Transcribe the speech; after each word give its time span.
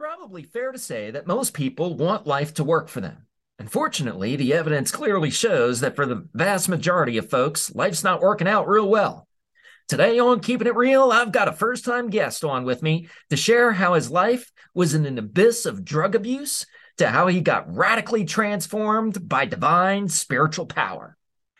probably 0.00 0.42
fair 0.42 0.72
to 0.72 0.78
say 0.78 1.10
that 1.10 1.26
most 1.26 1.52
people 1.52 1.94
want 1.94 2.26
life 2.26 2.54
to 2.54 2.64
work 2.64 2.88
for 2.88 3.02
them. 3.02 3.26
Unfortunately, 3.58 4.34
the 4.34 4.54
evidence 4.54 4.90
clearly 4.90 5.28
shows 5.28 5.80
that 5.80 5.94
for 5.94 6.06
the 6.06 6.26
vast 6.32 6.70
majority 6.70 7.18
of 7.18 7.28
folks, 7.28 7.74
life's 7.74 8.02
not 8.02 8.22
working 8.22 8.48
out 8.48 8.66
real 8.66 8.88
well. 8.88 9.28
Today 9.88 10.18
on 10.18 10.40
Keeping 10.40 10.68
It 10.68 10.74
Real, 10.74 11.12
I've 11.12 11.32
got 11.32 11.48
a 11.48 11.52
first 11.52 11.84
time 11.84 12.08
guest 12.08 12.44
on 12.44 12.64
with 12.64 12.82
me 12.82 13.08
to 13.28 13.36
share 13.36 13.72
how 13.72 13.92
his 13.92 14.10
life 14.10 14.50
was 14.72 14.94
in 14.94 15.04
an 15.04 15.18
abyss 15.18 15.66
of 15.66 15.84
drug 15.84 16.14
abuse 16.14 16.64
to 16.96 17.10
how 17.10 17.26
he 17.26 17.42
got 17.42 17.70
radically 17.76 18.24
transformed 18.24 19.28
by 19.28 19.44
divine 19.44 20.08
spiritual 20.08 20.64
power. 20.64 21.18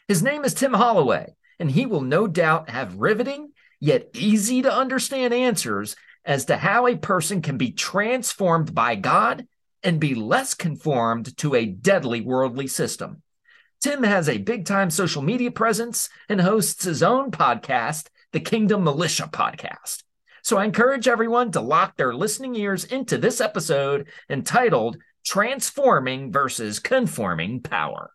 His 0.09 0.23
name 0.23 0.47
is 0.47 0.55
Tim 0.55 0.73
Holloway, 0.73 1.37
and 1.59 1.71
he 1.71 1.85
will 1.85 2.01
no 2.01 2.27
doubt 2.27 2.71
have 2.71 2.97
riveting 2.97 3.51
yet 3.81 4.09
easy 4.15 4.63
to 4.63 4.75
understand 4.75 5.35
answers 5.35 5.95
as 6.25 6.47
to 6.47 6.57
how 6.57 6.87
a 6.87 6.97
person 6.97 7.43
can 7.43 7.57
be 7.57 7.73
transformed 7.73 8.75
by 8.75 8.95
God 8.95 9.47
and 9.83 10.01
be 10.01 10.15
less 10.15 10.55
conformed 10.55 11.37
to 11.39 11.55
a 11.55 11.67
deadly 11.67 12.21
worldly 12.21 12.67
system. 12.67 13.23
Tim 13.81 14.03
has 14.03 14.29
a 14.29 14.39
big 14.39 14.67
time 14.67 14.91
social 14.91 15.23
media 15.23 15.51
presence 15.51 16.11
and 16.29 16.41
hosts 16.41 16.85
his 16.85 17.03
own 17.03 17.31
podcast, 17.31 18.09
the 18.33 18.41
Kingdom 18.41 18.85
Militia 18.85 19.29
Podcast. 19.33 20.03
So 20.43 20.59
I 20.59 20.65
encourage 20.65 21.09
everyone 21.09 21.53
to 21.53 21.61
lock 21.61 21.97
their 21.97 22.15
listening 22.15 22.55
ears 22.57 22.85
into 22.85 23.17
this 23.17 23.41
episode 23.41 24.09
entitled 24.29 24.99
Transforming 25.25 26.33
versus 26.33 26.79
Conforming 26.79 27.61
Power. 27.61 28.11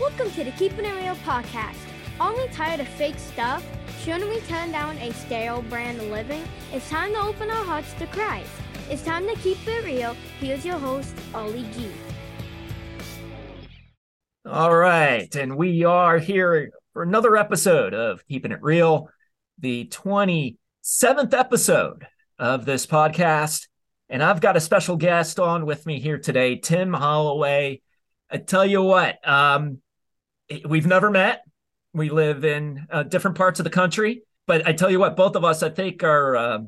Welcome 0.00 0.30
to 0.32 0.44
the 0.44 0.52
Keeping 0.58 0.84
It 0.84 0.94
Real 0.94 1.16
podcast. 1.16 1.76
Only 2.20 2.48
tired 2.48 2.80
of 2.80 2.88
fake 2.88 3.18
stuff? 3.18 3.64
Shouldn't 4.04 4.28
we 4.28 4.38
turn 4.40 4.70
down 4.70 4.98
a 4.98 5.14
sterile 5.14 5.62
brand 5.62 5.98
of 5.98 6.08
living? 6.08 6.42
It's 6.74 6.90
time 6.90 7.14
to 7.14 7.20
open 7.20 7.48
our 7.48 7.64
hearts 7.64 7.90
to 7.94 8.06
Christ. 8.08 8.50
It's 8.90 9.00
time 9.00 9.26
to 9.26 9.34
keep 9.36 9.56
it 9.66 9.82
real. 9.82 10.14
Here's 10.40 10.62
your 10.62 10.76
host, 10.76 11.14
Ollie 11.34 11.64
G. 11.72 11.90
All 14.44 14.76
right. 14.76 15.34
And 15.34 15.56
we 15.56 15.84
are 15.84 16.18
here 16.18 16.70
for 16.92 17.02
another 17.02 17.34
episode 17.34 17.94
of 17.94 18.26
Keeping 18.26 18.52
It 18.52 18.62
Real, 18.62 19.08
the 19.58 19.86
27th 19.86 21.32
episode 21.32 22.06
of 22.38 22.66
this 22.66 22.86
podcast. 22.86 23.68
And 24.10 24.22
I've 24.22 24.42
got 24.42 24.58
a 24.58 24.60
special 24.60 24.98
guest 24.98 25.40
on 25.40 25.64
with 25.64 25.86
me 25.86 25.98
here 25.98 26.18
today, 26.18 26.56
Tim 26.56 26.92
Holloway. 26.92 27.80
I 28.30 28.36
tell 28.36 28.66
you 28.66 28.82
what, 28.82 29.26
um, 29.26 29.78
we've 30.68 30.86
never 30.86 31.10
met. 31.10 31.40
We 31.94 32.10
live 32.10 32.44
in 32.44 32.88
uh, 32.90 33.04
different 33.04 33.36
parts 33.36 33.60
of 33.60 33.64
the 33.64 33.70
country, 33.70 34.22
but 34.48 34.66
I 34.66 34.72
tell 34.72 34.90
you 34.90 34.98
what, 34.98 35.16
both 35.16 35.36
of 35.36 35.44
us, 35.44 35.62
I 35.62 35.70
think, 35.70 36.02
are 36.02 36.36
uh, 36.36 36.58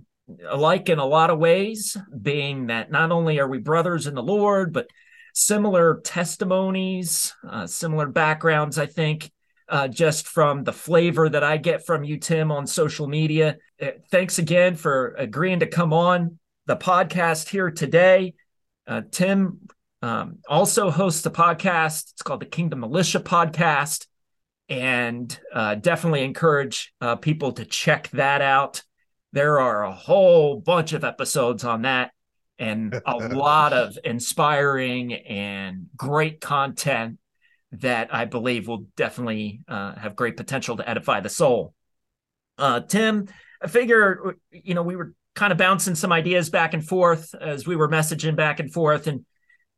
alike 0.48 0.88
in 0.88 1.00
a 1.00 1.04
lot 1.04 1.30
of 1.30 1.40
ways, 1.40 1.96
being 2.22 2.68
that 2.68 2.92
not 2.92 3.10
only 3.10 3.40
are 3.40 3.48
we 3.48 3.58
brothers 3.58 4.06
in 4.06 4.14
the 4.14 4.22
Lord, 4.22 4.72
but 4.72 4.88
similar 5.34 6.00
testimonies, 6.04 7.34
uh, 7.46 7.66
similar 7.66 8.06
backgrounds, 8.06 8.78
I 8.78 8.86
think. 8.86 9.30
Uh, 9.68 9.88
just 9.88 10.28
from 10.28 10.62
the 10.62 10.72
flavor 10.72 11.28
that 11.28 11.42
I 11.42 11.56
get 11.56 11.84
from 11.84 12.04
you, 12.04 12.18
Tim, 12.18 12.52
on 12.52 12.68
social 12.68 13.08
media. 13.08 13.56
Uh, 13.82 13.88
thanks 14.12 14.38
again 14.38 14.76
for 14.76 15.16
agreeing 15.18 15.58
to 15.58 15.66
come 15.66 15.92
on 15.92 16.38
the 16.66 16.76
podcast 16.76 17.48
here 17.48 17.72
today. 17.72 18.34
Uh, 18.86 19.02
Tim 19.10 19.62
um, 20.02 20.38
also 20.48 20.88
hosts 20.88 21.26
a 21.26 21.32
podcast. 21.32 22.12
It's 22.12 22.22
called 22.22 22.42
the 22.42 22.46
Kingdom 22.46 22.78
Militia 22.78 23.18
Podcast 23.18 24.06
and 24.68 25.38
uh, 25.52 25.76
definitely 25.76 26.24
encourage 26.24 26.92
uh, 27.00 27.16
people 27.16 27.52
to 27.52 27.64
check 27.64 28.08
that 28.10 28.42
out. 28.42 28.82
There 29.32 29.60
are 29.60 29.84
a 29.84 29.92
whole 29.92 30.60
bunch 30.60 30.92
of 30.92 31.04
episodes 31.04 31.64
on 31.64 31.82
that 31.82 32.10
and 32.58 33.00
a 33.06 33.16
lot 33.34 33.72
of 33.72 33.98
inspiring 34.04 35.12
and 35.12 35.86
great 35.96 36.40
content 36.40 37.18
that 37.72 38.14
I 38.14 38.24
believe 38.24 38.68
will 38.68 38.86
definitely 38.96 39.60
uh, 39.68 39.94
have 39.96 40.16
great 40.16 40.36
potential 40.36 40.76
to 40.76 40.88
edify 40.88 41.20
the 41.20 41.28
soul. 41.28 41.74
Uh, 42.58 42.80
Tim, 42.80 43.26
I 43.60 43.68
figure, 43.68 44.36
you 44.50 44.74
know, 44.74 44.82
we 44.82 44.96
were 44.96 45.12
kind 45.34 45.52
of 45.52 45.58
bouncing 45.58 45.94
some 45.94 46.12
ideas 46.12 46.48
back 46.48 46.74
and 46.74 46.86
forth 46.86 47.34
as 47.34 47.66
we 47.66 47.76
were 47.76 47.88
messaging 47.88 48.36
back 48.36 48.60
and 48.60 48.72
forth. 48.72 49.06
And 49.06 49.26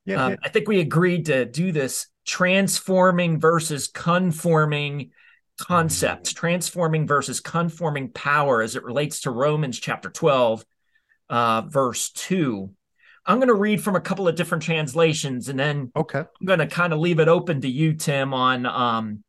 yeah, 0.05 0.25
um, 0.25 0.31
yeah. 0.33 0.37
I 0.45 0.49
think 0.49 0.69
we 0.69 0.81
agreed 0.81 1.27
to 1.27 1.45
do 1.45 1.73
this 1.73 2.07
transforming 2.29 3.41
versus 3.41 3.89
conforming 3.89 5.11
concepts, 5.57 6.31
mm-hmm. 6.31 6.39
transforming 6.39 7.07
versus 7.07 7.41
conforming 7.41 8.11
power 8.11 8.61
as 8.61 8.77
it 8.77 8.85
relates 8.85 9.23
to 9.23 9.31
Romans 9.31 9.81
chapter 9.81 10.11
12, 10.11 10.65
uh, 11.31 11.63
verse 11.63 12.11
2. 12.11 12.71
I'm 13.25 13.39
going 13.39 13.49
to 13.49 13.55
read 13.55 13.83
from 13.83 13.97
a 13.97 14.01
couple 14.01 14.29
of 14.29 14.37
different 14.37 14.63
translations 14.63 15.49
and 15.49 15.59
then 15.59 15.91
okay. 15.97 16.21
I'm 16.21 16.47
going 16.47 16.59
to 16.59 16.67
kind 16.67 16.93
of 16.93 16.99
leave 16.99 17.19
it 17.19 17.29
open 17.29 17.63
to 17.63 17.69
you, 17.69 17.95
Tim, 17.95 18.35
on, 18.35 18.67
um, 18.67 19.25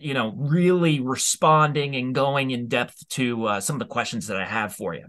you 0.00 0.14
know, 0.14 0.34
really 0.36 0.98
responding 0.98 1.94
and 1.94 2.12
going 2.12 2.50
in 2.50 2.66
depth 2.66 3.08
to 3.10 3.46
uh, 3.46 3.60
some 3.60 3.76
of 3.76 3.80
the 3.80 3.86
questions 3.86 4.26
that 4.26 4.36
I 4.36 4.44
have 4.44 4.74
for 4.74 4.94
you. 4.94 5.06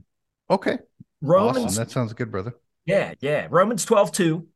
Okay. 0.51 0.77
Romans. 1.21 1.65
Awesome. 1.65 1.83
That 1.83 1.91
sounds 1.91 2.13
good, 2.13 2.31
brother. 2.31 2.55
Yeah. 2.85 3.15
Yeah. 3.21 3.47
Romans 3.49 3.85
12, 3.85 4.11
2. 4.11 4.47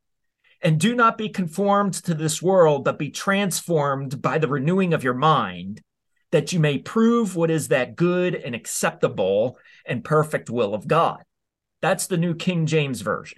And 0.66 0.80
do 0.80 0.96
not 0.96 1.20
be 1.20 1.30
conformed 1.30 1.94
to 1.94 2.16
this 2.16 2.42
world, 2.42 2.84
but 2.86 2.98
be 2.98 3.12
transformed 3.12 4.20
by 4.20 4.40
the 4.40 4.48
renewing 4.48 4.96
of 4.96 5.04
your 5.04 5.14
mind, 5.14 5.80
that 6.32 6.52
you 6.52 6.60
may 6.60 6.80
prove 6.80 7.36
what 7.36 7.52
is 7.52 7.68
that 7.68 7.96
good 7.96 8.34
and 8.34 8.56
acceptable 8.56 9.60
and 9.86 10.04
perfect 10.04 10.50
will 10.50 10.74
of 10.74 10.88
God. 10.88 11.24
That's 11.84 12.08
the 12.08 12.18
New 12.18 12.34
King 12.34 12.66
James 12.66 13.02
Version. 13.02 13.38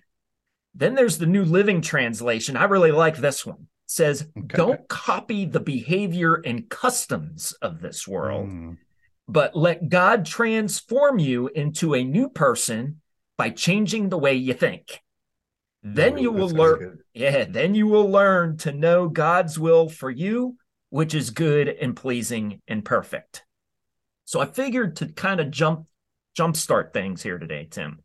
Then 0.73 0.95
there's 0.95 1.17
the 1.17 1.25
New 1.25 1.43
Living 1.43 1.81
Translation. 1.81 2.55
I 2.55 2.63
really 2.63 2.93
like 2.93 3.17
this 3.17 3.45
one. 3.45 3.57
It 3.57 3.91
says, 3.91 4.21
okay. 4.37 4.55
Don't 4.55 4.87
copy 4.87 5.43
the 5.43 5.59
behavior 5.59 6.35
and 6.35 6.69
customs 6.69 7.51
of 7.61 7.81
this 7.81 8.07
world, 8.07 8.47
mm. 8.47 8.77
but 9.27 9.53
let 9.53 9.89
God 9.89 10.25
transform 10.25 11.19
you 11.19 11.49
into 11.49 11.93
a 11.93 12.05
new 12.05 12.29
person 12.29 13.01
by 13.37 13.49
changing 13.49 14.07
the 14.07 14.17
way 14.17 14.35
you 14.35 14.53
think. 14.53 15.01
Then 15.83 16.17
you 16.17 16.31
will 16.31 16.49
learn. 16.49 16.99
Yeah, 17.13 17.45
then 17.45 17.75
you 17.75 17.87
will 17.87 18.09
learn 18.09 18.57
to 18.57 18.71
know 18.71 19.07
God's 19.07 19.57
will 19.57 19.89
for 19.89 20.09
you, 20.09 20.57
which 20.89 21.13
is 21.13 21.29
good 21.29 21.67
and 21.69 21.95
pleasing 21.95 22.61
and 22.67 22.83
perfect. 22.83 23.43
So 24.25 24.39
I 24.39 24.45
figured 24.45 24.97
to 24.97 25.07
kind 25.07 25.39
of 25.39 25.51
jump 25.51 25.87
jumpstart 26.37 26.93
things 26.93 27.23
here 27.23 27.39
today, 27.39 27.67
Tim. 27.69 27.99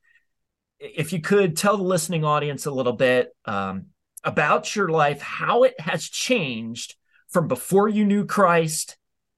If 0.79 1.13
you 1.13 1.21
could 1.21 1.57
tell 1.57 1.77
the 1.77 1.83
listening 1.83 2.25
audience 2.25 2.67
a 2.67 2.71
little 2.71 2.93
bit 2.93 3.35
um, 3.45 3.87
about 4.25 4.75
your 4.75 4.89
life, 4.89 5.21
how 5.21 5.65
it 5.65 5.79
has 5.81 6.09
changed 6.09 6.97
from 7.29 7.49
before 7.49 7.89
you 7.89 8.05
knew 8.05 8.25
Christ 8.25 8.97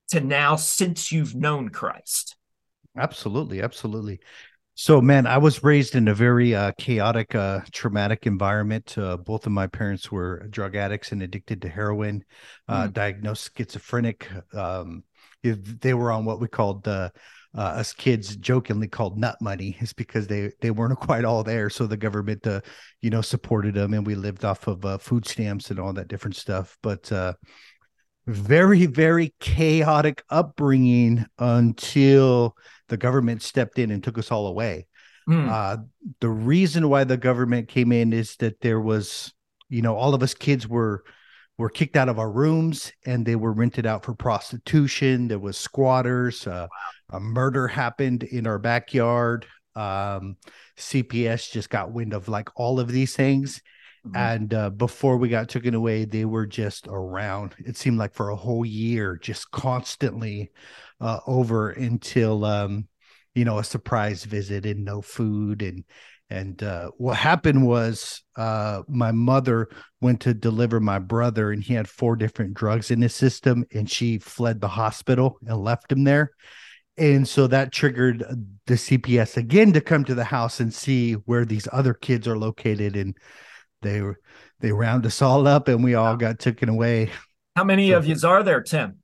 to 0.09 0.21
now 0.21 0.57
since 0.57 1.11
you've 1.11 1.35
known 1.35 1.69
Christ. 1.71 2.37
Absolutely, 2.97 3.63
absolutely. 3.63 4.21
So, 4.77 5.01
man, 5.01 5.27
I 5.29 5.39
was 5.39 5.63
raised 5.63 5.95
in 5.95 6.09
a 6.09 6.15
very 6.15 6.53
uh, 6.55 6.73
chaotic, 6.77 7.35
uh, 7.35 7.61
traumatic 7.71 8.27
environment. 8.27 8.99
Uh, 8.99 9.17
both 9.17 9.47
of 9.47 9.53
my 9.53 9.69
parents 9.69 10.11
were 10.11 10.49
drug 10.51 10.75
addicts 10.75 11.13
and 11.13 11.23
addicted 11.23 11.63
to 11.63 11.69
heroin, 11.69 12.25
mm. 12.69 12.93
diagnosed 12.93 13.53
schizophrenic. 13.57 14.29
Um, 14.53 15.05
they 15.45 15.95
were 15.95 16.11
on 16.11 16.25
what 16.25 16.41
we 16.41 16.49
called 16.49 16.89
uh, 16.89 17.11
uh, 17.57 17.61
us 17.61 17.93
kids 17.93 18.35
jokingly 18.35 18.89
called 18.89 19.17
nut 19.17 19.37
money, 19.41 19.77
is 19.81 19.93
because 19.93 20.27
they 20.27 20.51
they 20.61 20.73
weren't 20.73 20.99
quite 20.99 21.25
all 21.25 21.45
there. 21.45 21.71
So 21.71 21.87
the 21.87 21.97
government, 21.97 22.45
you 23.01 23.11
know, 23.11 23.21
supported 23.21 23.75
them, 23.75 23.95
and 23.95 24.05
we 24.05 24.17
lived 24.17 24.45
off 24.45 24.67
of 24.67 25.01
food 25.01 25.25
stamps 25.25 25.71
and 25.71 25.79
all 25.79 25.93
that 25.93 26.09
different 26.09 26.35
stuff. 26.35 26.77
But 26.83 27.13
very, 28.27 28.87
very 28.87 29.35
chaotic 29.39 30.25
upbringing 30.31 31.27
until 31.39 32.57
the 32.89 32.97
government 32.97 33.43
stepped 33.43 33.79
in 33.79 33.91
and 33.91 34.03
took 34.03 34.19
us 34.19 34.31
all 34.31 34.47
away. 34.47 34.87
Mm. 35.29 35.49
Uh, 35.49 35.83
the 36.21 36.29
reason 36.29 36.89
why 36.89 37.05
the 37.05 37.17
government 37.17 37.69
came 37.69 37.93
in 37.93 38.13
is 38.13 38.37
that 38.37 38.61
there 38.61 38.81
was, 38.81 39.33
you 39.69 39.83
know, 39.83 39.97
all 39.97 40.15
of 40.15 40.23
us 40.23 40.35
kids 40.35 40.69
were 40.69 41.05
were 41.57 41.71
kicked 41.71 41.97
out 41.97 42.09
of 42.09 42.19
our 42.19 42.31
rooms 42.31 42.93
and 43.07 43.25
they 43.25 43.37
were 43.37 43.53
rented 43.53 43.87
out 43.87 44.05
for 44.05 44.13
prostitution. 44.13 45.29
There 45.29 45.39
was 45.39 45.57
squatters. 45.57 46.47
Uh, 46.47 46.67
wow. 46.69 47.19
A 47.19 47.21
murder 47.21 47.69
happened 47.69 48.25
in 48.25 48.47
our 48.47 48.59
backyard. 48.59 49.47
Um, 49.77 50.37
CPS 50.77 51.53
just 51.53 51.71
got 51.71 51.93
wind 51.93 52.13
of 52.13 52.29
like 52.29 52.49
all 52.57 52.81
of 52.81 52.89
these 52.89 53.15
things. 53.15 53.63
Mm-hmm. 54.07 54.17
And 54.17 54.55
uh, 54.55 54.71
before 54.71 55.17
we 55.17 55.29
got 55.29 55.49
taken 55.49 55.75
away, 55.75 56.05
they 56.05 56.25
were 56.25 56.47
just 56.47 56.87
around. 56.89 57.55
It 57.59 57.77
seemed 57.77 57.99
like 57.99 58.15
for 58.15 58.31
a 58.31 58.37
whole 58.37 58.65
year, 58.65 59.19
just 59.21 59.51
constantly 59.51 60.51
uh, 61.01 61.21
over 61.27 61.71
until 61.71 62.45
um, 62.45 62.89
you 63.35 63.45
know 63.45 63.59
a 63.59 63.65
surprise 63.65 64.25
visit 64.25 64.67
and 64.67 64.85
no 64.85 65.03
food 65.03 65.63
and 65.63 65.85
and 66.31 66.63
uh, 66.63 66.91
what 66.97 67.17
happened 67.17 67.67
was 67.67 68.23
uh, 68.37 68.83
my 68.89 69.13
mother 69.13 69.69
went 70.01 70.21
to 70.23 70.33
deliver 70.33 70.81
my 70.81 70.99
brother 70.99 71.53
and 71.53 71.63
he 71.63 71.75
had 71.75 71.89
four 71.89 72.17
different 72.17 72.55
drugs 72.55 72.91
in 72.91 73.03
his 73.03 73.15
system 73.15 73.65
and 73.75 73.91
she 73.91 74.19
fled 74.19 74.61
the 74.61 74.69
hospital 74.69 75.39
and 75.47 75.63
left 75.63 75.93
him 75.93 76.05
there 76.05 76.31
and 76.97 77.27
so 77.27 77.47
that 77.49 77.73
triggered 77.73 78.25
the 78.67 78.75
CPS 78.75 79.37
again 79.37 79.73
to 79.73 79.81
come 79.81 80.05
to 80.05 80.15
the 80.15 80.25
house 80.25 80.61
and 80.61 80.73
see 80.73 81.15
where 81.15 81.45
these 81.45 81.67
other 81.73 81.93
kids 81.93 82.29
are 82.29 82.39
located, 82.39 82.95
and 82.97 83.17
they 83.85 84.03
they 84.61 84.73
round 84.73 85.07
us 85.07 85.23
all 85.23 85.47
up, 85.47 85.69
and 85.69 85.85
we 85.85 85.95
all 85.95 86.17
got 86.17 86.41
taken 86.41 86.69
away. 86.69 87.11
How 87.55 87.63
many 87.63 87.91
so, 87.91 87.99
of 87.99 88.07
you 88.07 88.17
are 88.25 88.43
there, 88.43 88.63
Tim? 88.63 88.99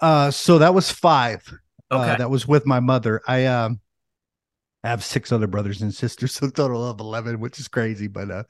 Uh, 0.00 0.30
so 0.30 0.58
that 0.58 0.74
was 0.74 0.90
five. 0.90 1.42
Uh, 1.90 1.98
okay, 1.98 2.10
uh, 2.12 2.16
that 2.16 2.30
was 2.30 2.46
with 2.46 2.66
my 2.66 2.78
mother. 2.80 3.20
I 3.26 3.46
um, 3.46 3.80
I 4.84 4.88
have 4.88 5.02
six 5.02 5.32
other 5.32 5.48
brothers 5.48 5.82
and 5.82 5.92
sisters, 5.92 6.32
so 6.36 6.48
total 6.50 6.88
of 6.88 7.00
eleven, 7.00 7.40
which 7.40 7.58
is 7.58 7.66
crazy. 7.66 8.06
But 8.06 8.30
uh, 8.30 8.44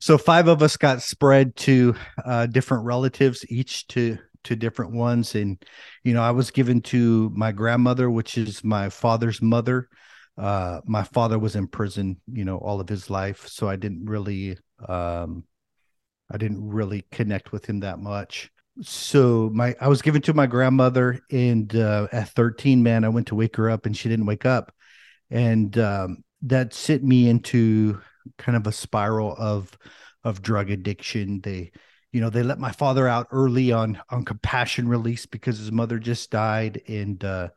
so 0.00 0.18
five 0.18 0.48
of 0.48 0.62
us 0.62 0.76
got 0.76 1.00
spread 1.00 1.56
to 1.56 1.94
uh, 2.24 2.46
different 2.46 2.84
relatives, 2.84 3.46
each 3.48 3.86
to 3.88 4.18
to 4.44 4.54
different 4.54 4.92
ones 4.92 5.34
and 5.34 5.62
you 6.04 6.14
know 6.14 6.22
i 6.22 6.30
was 6.30 6.50
given 6.50 6.80
to 6.80 7.30
my 7.34 7.50
grandmother 7.50 8.10
which 8.10 8.38
is 8.38 8.62
my 8.62 8.88
father's 8.88 9.42
mother 9.42 9.88
uh 10.38 10.80
my 10.84 11.02
father 11.02 11.38
was 11.38 11.56
in 11.56 11.66
prison 11.66 12.20
you 12.30 12.44
know 12.44 12.58
all 12.58 12.80
of 12.80 12.88
his 12.88 13.10
life 13.10 13.48
so 13.48 13.68
i 13.68 13.76
didn't 13.76 14.04
really 14.04 14.56
um 14.88 15.44
i 16.30 16.36
didn't 16.36 16.68
really 16.68 17.04
connect 17.10 17.52
with 17.52 17.66
him 17.66 17.80
that 17.80 17.98
much. 17.98 18.50
So 18.82 19.50
my 19.52 19.74
i 19.80 19.88
was 19.88 20.02
given 20.02 20.22
to 20.22 20.34
my 20.34 20.46
grandmother 20.46 21.20
and 21.30 21.74
uh 21.76 22.08
at 22.12 22.30
13 22.30 22.82
man 22.82 23.04
i 23.04 23.08
went 23.08 23.28
to 23.28 23.34
wake 23.34 23.56
her 23.56 23.70
up 23.70 23.86
and 23.86 23.96
she 23.96 24.08
didn't 24.08 24.26
wake 24.26 24.46
up. 24.46 24.72
And 25.30 25.76
um 25.78 26.24
that 26.42 26.74
sent 26.74 27.02
me 27.02 27.28
into 27.28 28.00
kind 28.38 28.56
of 28.56 28.66
a 28.66 28.72
spiral 28.72 29.34
of 29.38 29.76
of 30.24 30.42
drug 30.42 30.70
addiction. 30.70 31.40
They 31.40 31.72
you 32.12 32.20
know 32.20 32.30
they 32.30 32.42
let 32.42 32.58
my 32.58 32.72
father 32.72 33.06
out 33.06 33.28
early 33.30 33.72
on 33.72 34.00
on 34.10 34.24
compassion 34.24 34.88
release 34.88 35.26
because 35.26 35.58
his 35.58 35.72
mother 35.72 35.98
just 35.98 36.30
died. 36.30 36.82
And 36.88 37.22
uh 37.24 37.48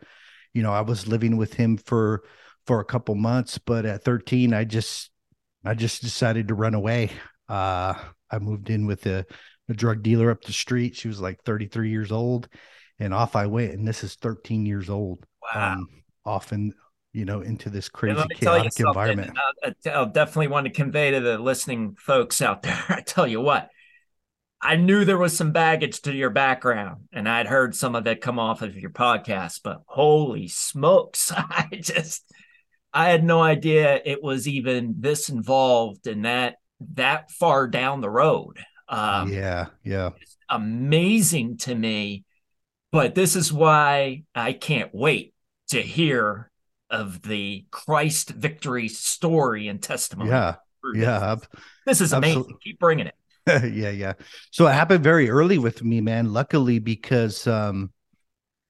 you 0.58 0.64
know 0.64 0.74
i 0.74 0.82
was 0.82 1.08
living 1.08 1.38
with 1.38 1.54
him 1.54 1.78
for 1.78 2.24
for 2.66 2.80
a 2.80 2.86
couple 2.86 3.14
months 3.14 3.60
but 3.60 3.86
at 3.86 4.04
13 4.04 4.54
i 4.54 4.64
just 4.64 5.12
i 5.68 5.74
just 5.74 6.02
decided 6.02 6.48
to 6.48 6.56
run 6.56 6.74
away. 6.74 7.12
Uh 7.50 7.94
i 8.30 8.40
moved 8.40 8.70
in 8.70 8.86
with 8.86 9.06
a, 9.06 9.26
a 9.70 9.74
drug 9.74 10.04
dealer 10.04 10.32
up 10.32 10.44
the 10.44 10.54
street. 10.54 10.96
She 10.96 11.08
was 11.08 11.22
like 11.22 11.44
33 11.44 11.90
years 11.90 12.12
old 12.12 12.50
and 13.00 13.14
off 13.14 13.36
i 13.36 13.46
went 13.46 13.74
and 13.74 13.88
this 13.88 14.04
is 14.04 14.16
13 14.16 14.66
years 14.66 14.90
old. 14.90 15.26
Wow. 15.54 15.74
Um, 15.74 15.90
often 16.26 16.74
you 17.14 17.26
know 17.26 17.42
into 17.42 17.70
this 17.70 17.90
crazy 17.90 18.22
chaotic 18.36 18.80
environment. 18.80 19.38
I'll, 19.64 19.94
I'll 19.94 20.06
definitely 20.06 20.48
want 20.48 20.66
to 20.66 20.74
convey 20.74 21.12
to 21.12 21.20
the 21.20 21.38
listening 21.38 21.96
folks 21.98 22.42
out 22.42 22.62
there 22.64 22.84
i 22.90 23.02
tell 23.02 23.28
you 23.28 23.42
what 23.42 23.70
I 24.62 24.76
knew 24.76 25.06
there 25.06 25.18
was 25.18 25.38
some 25.38 25.52
baggage 25.52 26.02
to 26.02 26.14
your 26.14 26.32
background, 26.32 27.04
and 27.14 27.30
I'd 27.30 27.46
heard 27.46 27.76
some 27.76 27.96
of 27.96 28.06
that 28.06 28.22
come 28.22 28.40
off 28.40 28.64
of 28.64 28.76
your 28.76 28.90
podcast, 28.90 29.62
but 29.64 29.84
holy 29.86 30.48
smokes, 30.48 31.32
I 31.36 31.70
just 31.80 32.24
I 32.98 33.10
had 33.10 33.24
no 33.24 33.44
idea 33.44 34.02
it 34.04 34.24
was 34.24 34.48
even 34.48 34.96
this 34.98 35.30
involved 35.30 36.08
and 36.08 36.26
that 36.26 36.56
that 36.96 37.30
far 37.30 37.68
down 37.68 38.02
the 38.02 38.10
road. 38.10 38.58
Um, 38.90 39.32
yeah, 39.32 39.68
yeah, 39.84 40.10
amazing 40.50 41.58
to 41.58 41.76
me. 41.76 42.24
But 42.92 43.14
this 43.14 43.36
is 43.36 43.54
why 43.54 44.24
I 44.34 44.54
can't 44.54 44.90
wait 44.96 45.36
to 45.70 45.80
hear 45.80 46.50
of 46.90 47.22
the 47.22 47.68
Christ 47.70 48.32
victory 48.32 48.88
story 48.88 49.68
and 49.68 49.80
testimony. 49.80 50.32
Yeah, 50.32 50.56
yeah. 50.96 51.36
This 51.86 52.02
is 52.02 52.14
amazing. 52.14 52.40
Absolutely. 52.40 52.62
Keep 52.64 52.80
bringing 52.80 53.08
it. 53.08 53.16
yeah, 53.76 53.92
yeah. 53.92 54.14
So 54.50 54.66
it 54.66 54.74
happened 54.74 55.04
very 55.04 55.30
early 55.30 55.60
with 55.60 55.84
me, 55.84 56.02
man. 56.02 56.34
Luckily, 56.34 56.80
because 56.80 57.46
um, 57.46 57.92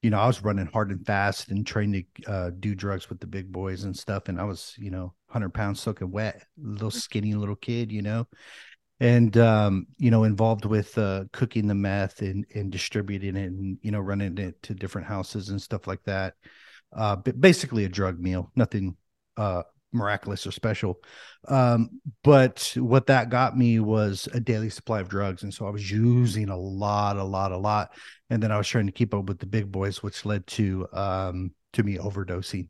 you 0.08 0.12
know, 0.12 0.22
I 0.22 0.28
was 0.28 0.42
running 0.42 0.68
hard 0.68 0.90
and 0.90 1.06
fast 1.06 1.52
and 1.52 1.68
trying 1.68 1.92
to 1.92 2.32
uh, 2.32 2.52
do 2.58 2.76
drugs 2.76 3.10
with 3.10 3.20
the 3.20 3.28
big 3.28 3.52
boys 3.52 3.84
and 3.84 3.94
stuff, 3.94 4.30
and 4.30 4.40
I 4.40 4.46
was, 4.46 4.74
you 4.78 4.90
know, 4.90 5.14
hundred 5.28 5.54
pounds 5.54 5.82
soaking 5.82 6.12
wet, 6.12 6.46
little 6.58 6.92
skinny 6.92 7.34
little 7.34 7.58
kid, 7.58 7.92
you 7.92 8.02
know, 8.02 8.26
and 9.02 9.36
um, 9.36 9.86
you 9.98 10.10
know, 10.10 10.24
involved 10.24 10.64
with 10.64 10.98
uh, 10.98 11.26
cooking 11.34 11.68
the 11.68 11.76
meth 11.76 12.22
and 12.22 12.46
and 12.56 12.72
distributing 12.72 13.36
it, 13.36 13.48
and 13.48 13.78
you 13.82 13.92
know, 13.92 14.00
running 14.00 14.38
it 14.38 14.64
to 14.64 14.74
different 14.74 15.08
houses 15.08 15.50
and 15.50 15.62
stuff 15.62 15.88
like 15.88 16.02
that. 16.06 16.36
Uh, 16.96 17.18
basically 17.18 17.84
a 17.84 17.90
drug 17.90 18.18
meal, 18.18 18.50
nothing 18.56 18.96
uh 19.36 19.64
miraculous 19.98 20.46
or 20.48 20.52
special. 20.52 21.00
Um, 21.48 22.02
but 22.24 22.74
what 22.78 23.08
that 23.08 23.30
got 23.30 23.58
me 23.58 23.80
was 23.80 24.28
a 24.34 24.40
daily 24.40 24.70
supply 24.70 25.00
of 25.00 25.10
drugs. 25.10 25.44
And 25.44 25.54
so 25.54 25.68
I 25.68 25.70
was 25.70 25.90
using 25.90 26.50
a 26.50 26.58
lot, 26.58 27.18
a 27.18 27.24
lot, 27.24 27.52
a 27.52 27.58
lot. 27.58 27.94
And 28.30 28.42
then 28.42 28.52
I 28.52 28.58
was 28.58 28.68
trying 28.68 28.86
to 28.88 28.92
keep 28.92 29.14
up 29.14 29.26
with 29.26 29.40
the 29.40 29.46
big 29.46 29.72
boys, 29.72 30.04
which 30.04 30.26
led 30.26 30.46
to 30.48 30.88
um 30.94 31.52
to 31.74 31.84
me 31.84 31.98
overdosing. 31.98 32.68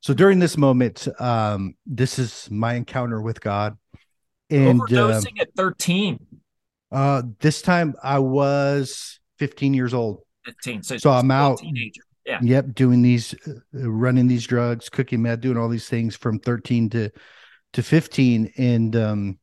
So 0.00 0.14
during 0.14 0.38
this 0.38 0.56
moment, 0.56 1.06
um, 1.20 1.74
this 1.84 2.18
is 2.18 2.48
my 2.50 2.74
encounter 2.74 3.20
with 3.20 3.40
God. 3.40 3.76
And 4.48 4.80
overdosing 4.80 5.38
uh, 5.38 5.42
at 5.42 5.54
13. 5.56 6.26
Uh 6.92 7.22
this 7.38 7.62
time 7.62 7.94
I 8.02 8.18
was 8.18 9.20
15 9.38 9.74
years 9.74 9.94
old. 9.94 10.20
15. 10.44 10.82
So, 10.82 10.96
so 10.98 11.10
I'm 11.10 11.30
out 11.30 11.58
teenager 11.58 12.02
yeah. 12.30 12.38
Yep. 12.42 12.74
Doing 12.74 13.02
these, 13.02 13.34
uh, 13.46 13.90
running 13.90 14.28
these 14.28 14.46
drugs, 14.46 14.88
cooking 14.88 15.22
meth, 15.22 15.40
doing 15.40 15.56
all 15.56 15.68
these 15.68 15.88
things 15.88 16.14
from 16.14 16.38
13 16.38 16.90
to, 16.90 17.10
to 17.72 17.82
15 17.82 18.52
and, 18.56 18.96
um, 18.96 19.38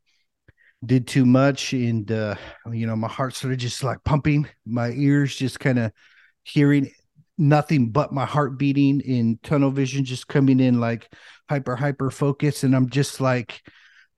did 0.86 1.08
too 1.08 1.26
much. 1.26 1.74
And, 1.74 2.10
uh, 2.12 2.36
you 2.72 2.88
know, 2.88 2.96
my 2.96 3.08
heart 3.08 3.36
started 3.36 3.60
just 3.60 3.84
like 3.84 4.04
pumping, 4.04 4.48
my 4.66 4.92
ears 4.92 5.36
just 5.36 5.60
kind 5.60 5.80
of 5.80 5.92
hearing 6.44 6.92
nothing 7.38 7.90
but 7.90 8.14
my 8.14 8.26
heart 8.26 8.58
beating 8.58 9.02
in 9.02 9.40
tunnel 9.44 9.72
vision, 9.72 10.06
just 10.06 10.28
coming 10.28 10.60
in 10.60 10.80
like 10.80 11.12
hyper, 11.50 11.76
hyper 11.76 12.10
focus. 12.10 12.64
And 12.64 12.76
I'm 12.76 12.90
just 12.90 13.20
like, 13.20 13.62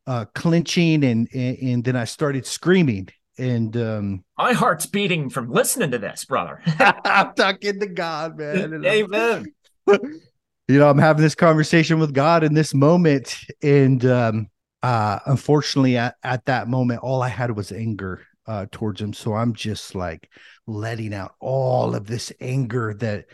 uh, 0.06 0.26
clenching 0.34 1.04
and, 1.04 1.28
and, 1.34 1.58
and 1.58 1.84
then 1.84 1.96
I 1.96 2.06
started 2.06 2.46
screaming 2.46 3.10
and 3.40 3.78
um 3.78 4.24
my 4.38 4.54
heart's 4.54 4.86
beating 4.86 5.30
from 5.30 5.50
listening 5.50 5.92
to 5.92 5.98
this 5.98 6.26
brother. 6.26 6.62
I'm 6.80 7.34
talking 7.34 7.80
to 7.80 7.88
god 7.88 8.38
man. 8.38 8.84
Amen. 8.86 9.46
You 10.68 10.78
know 10.78 10.88
i'm 10.88 11.00
having 11.00 11.24
this 11.24 11.34
conversation 11.34 11.98
with 11.98 12.14
god 12.14 12.44
in 12.44 12.54
this 12.54 12.76
moment. 12.76 13.36
And 13.64 14.06
um 14.06 14.50
uh 14.84 15.18
unfortunately 15.26 15.98
at, 15.98 16.14
at 16.24 16.46
that 16.46 16.68
moment 16.68 17.00
all 17.02 17.24
i 17.24 17.28
had 17.28 17.56
was 17.56 17.72
anger 17.72 18.24
uh 18.46 18.68
towards 18.72 19.02
him. 19.02 19.14
So 19.14 19.34
i'm 19.34 19.56
just 19.56 19.96
like 19.96 20.30
letting 20.68 21.12
out 21.12 21.34
all 21.40 21.96
of 21.96 22.06
this 22.06 22.32
anger 22.40 22.94
that 23.00 23.26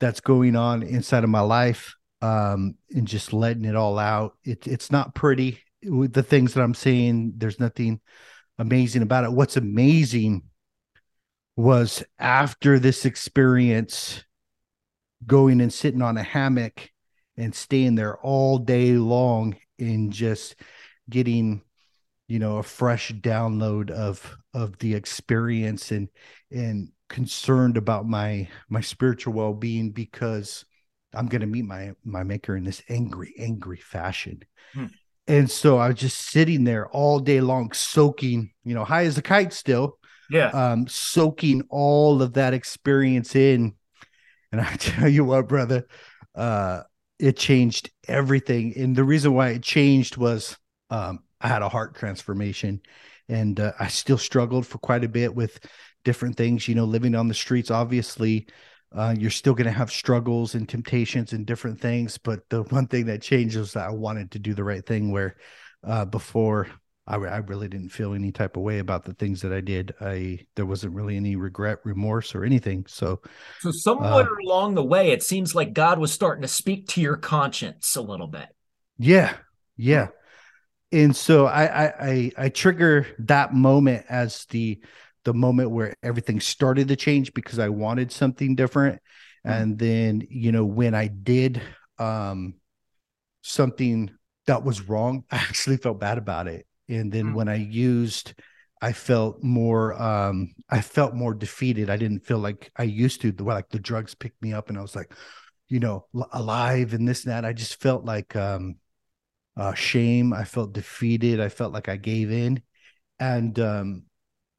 that's 0.00 0.20
going 0.20 0.56
on 0.56 0.82
inside 0.82 1.22
of 1.22 1.30
my 1.30 1.42
life 1.42 1.94
um 2.22 2.74
and 2.90 3.06
just 3.06 3.32
letting 3.32 3.66
it 3.66 3.76
all 3.76 3.96
out. 3.96 4.36
It, 4.42 4.66
it's 4.66 4.90
not 4.90 5.14
pretty. 5.14 5.60
With 5.84 6.12
the 6.12 6.24
things 6.24 6.54
that 6.54 6.62
i'm 6.62 6.74
saying 6.74 7.34
there's 7.36 7.60
nothing 7.60 8.00
amazing 8.60 9.00
about 9.02 9.24
it. 9.24 9.32
What's 9.32 9.56
amazing 9.56 10.42
was 11.56 12.04
after 12.18 12.78
this 12.78 13.04
experience, 13.06 14.22
going 15.26 15.60
and 15.60 15.72
sitting 15.72 16.02
on 16.02 16.16
a 16.16 16.22
hammock 16.22 16.90
and 17.36 17.54
staying 17.54 17.94
there 17.94 18.18
all 18.18 18.58
day 18.58 18.92
long 18.92 19.56
and 19.78 20.12
just 20.12 20.56
getting 21.08 21.62
you 22.28 22.38
know 22.38 22.58
a 22.58 22.62
fresh 22.62 23.12
download 23.12 23.90
of 23.90 24.36
of 24.54 24.78
the 24.78 24.94
experience 24.94 25.90
and 25.90 26.08
and 26.50 26.88
concerned 27.08 27.76
about 27.76 28.06
my 28.06 28.48
my 28.68 28.80
spiritual 28.80 29.32
well-being 29.32 29.90
because 29.90 30.64
i'm 31.12 31.26
going 31.26 31.40
to 31.40 31.46
meet 31.46 31.64
my 31.64 31.92
my 32.04 32.22
maker 32.22 32.56
in 32.56 32.62
this 32.62 32.82
angry 32.88 33.34
angry 33.36 33.78
fashion 33.78 34.40
hmm. 34.74 34.86
And 35.30 35.48
so 35.48 35.78
I 35.78 35.86
was 35.86 35.96
just 35.96 36.18
sitting 36.18 36.64
there 36.64 36.88
all 36.88 37.20
day 37.20 37.40
long, 37.40 37.70
soaking, 37.70 38.50
you 38.64 38.74
know, 38.74 38.84
high 38.84 39.04
as 39.04 39.16
a 39.16 39.22
kite 39.22 39.52
still. 39.52 39.96
Yeah. 40.28 40.48
Um, 40.48 40.88
soaking 40.88 41.62
all 41.70 42.20
of 42.20 42.32
that 42.32 42.52
experience 42.52 43.36
in. 43.36 43.74
And 44.50 44.60
I 44.60 44.74
tell 44.78 45.08
you 45.08 45.24
what, 45.24 45.46
brother, 45.46 45.86
uh, 46.34 46.82
it 47.20 47.36
changed 47.36 47.92
everything. 48.08 48.74
And 48.76 48.96
the 48.96 49.04
reason 49.04 49.32
why 49.32 49.50
it 49.50 49.62
changed 49.62 50.16
was 50.16 50.58
um, 50.90 51.20
I 51.40 51.46
had 51.46 51.62
a 51.62 51.68
heart 51.68 51.94
transformation 51.94 52.80
and 53.28 53.60
uh, 53.60 53.70
I 53.78 53.86
still 53.86 54.18
struggled 54.18 54.66
for 54.66 54.78
quite 54.78 55.04
a 55.04 55.08
bit 55.08 55.32
with 55.32 55.60
different 56.04 56.36
things, 56.38 56.66
you 56.66 56.74
know, 56.74 56.86
living 56.86 57.14
on 57.14 57.28
the 57.28 57.34
streets, 57.34 57.70
obviously 57.70 58.48
uh, 58.92 59.14
you're 59.18 59.30
still 59.30 59.54
going 59.54 59.66
to 59.66 59.72
have 59.72 59.90
struggles 59.90 60.54
and 60.54 60.68
temptations 60.68 61.32
and 61.32 61.46
different 61.46 61.80
things. 61.80 62.18
But 62.18 62.48
the 62.48 62.62
one 62.70 62.86
thing 62.86 63.06
that 63.06 63.22
changed 63.22 63.56
was 63.56 63.72
that 63.74 63.88
I 63.88 63.92
wanted 63.92 64.32
to 64.32 64.38
do 64.38 64.54
the 64.54 64.64
right 64.64 64.84
thing. 64.84 65.10
Where 65.12 65.36
uh, 65.84 66.04
before 66.04 66.68
I, 67.10 67.16
I 67.16 67.36
really 67.38 67.68
didn't 67.68 67.88
feel 67.88 68.14
any 68.14 68.30
type 68.30 68.56
of 68.56 68.62
way 68.62 68.78
about 68.78 69.04
the 69.04 69.14
things 69.14 69.42
that 69.42 69.52
I 69.52 69.60
did. 69.60 69.94
I 70.00 70.46
there 70.54 70.66
wasn't 70.66 70.94
really 70.94 71.16
any 71.16 71.34
regret, 71.36 71.78
remorse, 71.84 72.34
or 72.34 72.44
anything. 72.44 72.84
So, 72.86 73.20
so 73.60 73.72
somewhere 73.72 74.28
uh, 74.28 74.44
along 74.44 74.76
the 74.76 74.84
way, 74.84 75.10
it 75.10 75.22
seems 75.22 75.54
like 75.54 75.72
God 75.72 75.98
was 75.98 76.12
starting 76.12 76.42
to 76.42 76.48
speak 76.48 76.88
to 76.88 77.00
your 77.00 77.16
conscience 77.16 77.96
a 77.96 78.02
little 78.02 78.28
bit. 78.28 78.46
Yeah, 78.96 79.34
yeah. 79.76 80.08
And 80.92 81.14
so 81.14 81.46
I 81.46 81.64
I 81.64 81.86
I, 82.00 82.32
I 82.38 82.48
trigger 82.48 83.06
that 83.20 83.54
moment 83.54 84.06
as 84.08 84.44
the 84.46 84.80
the 85.24 85.34
moment 85.34 85.70
where 85.70 85.94
everything 86.02 86.40
started 86.40 86.88
to 86.88 86.96
change 86.96 87.32
because 87.34 87.58
I 87.58 87.68
wanted 87.68 88.12
something 88.12 88.54
different. 88.56 89.00
and 89.44 89.78
then 89.78 90.22
you 90.28 90.52
know 90.52 90.66
when 90.66 90.94
i 90.94 91.06
did 91.08 91.62
um 91.98 92.52
something 93.42 94.10
that 94.46 94.62
was 94.64 94.82
wrong 94.82 95.24
i 95.30 95.36
actually 95.36 95.76
felt 95.78 96.00
bad 96.00 96.18
about 96.18 96.46
it. 96.46 96.66
And 96.88 97.12
then 97.12 97.26
Mm. 97.32 97.34
when 97.34 97.48
i 97.48 97.54
used 97.56 98.34
i 98.82 98.92
felt 98.92 99.42
more 99.42 99.94
um 100.00 100.52
i 100.68 100.80
felt 100.80 101.14
more 101.14 101.34
defeated. 101.34 101.90
I 101.90 101.96
didn't 101.96 102.26
feel 102.26 102.38
like 102.38 102.70
i 102.76 102.82
used 102.84 103.20
to 103.22 103.32
the 103.32 103.44
way 103.44 103.54
like 103.54 103.68
the 103.70 103.78
drugs 103.78 104.14
picked 104.14 104.42
me 104.42 104.52
up 104.52 104.68
and 104.68 104.78
i 104.78 104.82
was 104.82 104.96
like 104.96 105.12
you 105.68 105.80
know 105.80 106.06
l- 106.14 106.28
alive 106.32 106.92
and 106.94 107.06
this 107.08 107.24
and 107.24 107.32
that. 107.32 107.44
I 107.44 107.52
just 107.52 107.80
felt 107.80 108.04
like 108.04 108.34
um 108.36 108.76
uh 109.56 109.74
shame. 109.74 110.32
I 110.32 110.44
felt 110.44 110.72
defeated. 110.72 111.40
I 111.40 111.48
felt 111.48 111.72
like 111.72 111.88
i 111.88 111.96
gave 111.96 112.30
in. 112.30 112.62
And 113.18 113.58
um 113.58 114.02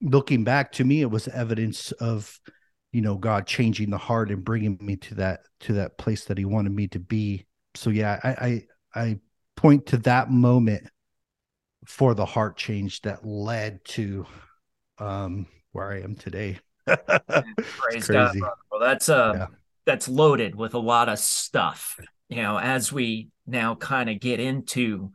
looking 0.01 0.43
back 0.43 0.71
to 0.71 0.83
me 0.83 1.01
it 1.01 1.09
was 1.09 1.27
evidence 1.27 1.91
of 1.93 2.39
you 2.91 3.01
know 3.01 3.15
god 3.15 3.45
changing 3.45 3.89
the 3.89 3.97
heart 3.97 4.31
and 4.31 4.43
bringing 4.43 4.77
me 4.81 4.95
to 4.95 5.15
that 5.15 5.41
to 5.59 5.73
that 5.73 5.97
place 5.97 6.25
that 6.25 6.37
he 6.37 6.45
wanted 6.45 6.71
me 6.71 6.87
to 6.87 6.99
be 6.99 7.45
so 7.75 7.89
yeah 7.89 8.19
i 8.23 8.29
i, 8.29 9.01
I 9.01 9.19
point 9.55 9.85
to 9.87 9.97
that 9.97 10.29
moment 10.31 10.87
for 11.85 12.13
the 12.13 12.25
heart 12.25 12.57
change 12.57 13.01
that 13.01 13.25
led 13.25 13.83
to 13.85 14.25
um 14.97 15.45
where 15.71 15.91
i 15.91 16.01
am 16.01 16.15
today 16.15 16.59
Praise 17.77 18.07
God. 18.07 18.35
Well, 18.71 18.79
that's 18.79 19.09
uh, 19.09 19.33
Yeah. 19.35 19.47
that's 19.85 20.07
loaded 20.07 20.55
with 20.55 20.73
a 20.73 20.79
lot 20.79 21.09
of 21.09 21.19
stuff. 21.19 21.99
You 22.29 22.37
know, 22.37 22.57
as 22.57 22.91
we 22.91 23.29
now 23.45 23.75
kind 23.75 24.09
of 24.09 24.19
get 24.19 24.39
into 24.39 25.11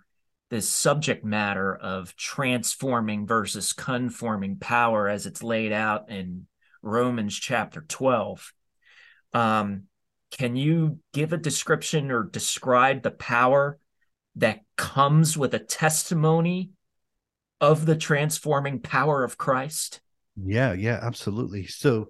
this 0.51 0.69
subject 0.69 1.25
matter 1.25 1.75
of 1.75 2.15
transforming 2.17 3.27
versus 3.27 3.73
conforming 3.73 4.59
power, 4.59 5.09
as 5.09 5.27
it's 5.27 5.43
laid 5.43 5.73
out 5.73 6.11
in 6.11 6.47
Romans 6.83 7.37
chapter 7.37 7.85
twelve. 7.89 8.53
Um, 9.33 9.85
can 10.31 10.57
you 10.57 10.99
give 11.13 11.33
a 11.33 11.39
description 11.39 12.11
or 12.11 12.25
describe 12.25 13.03
the 13.03 13.11
power 13.11 13.79
that 14.37 14.61
comes 14.77 15.37
with 15.37 15.55
a 15.55 15.59
testimony 15.59 16.71
of 17.61 17.87
the 17.87 17.97
transforming 17.97 18.81
power 18.81 19.25
of 19.25 19.39
Christ? 19.39 20.01
Yeah, 20.43 20.73
yeah, 20.75 20.99
absolutely. 21.01 21.67
So, 21.67 22.09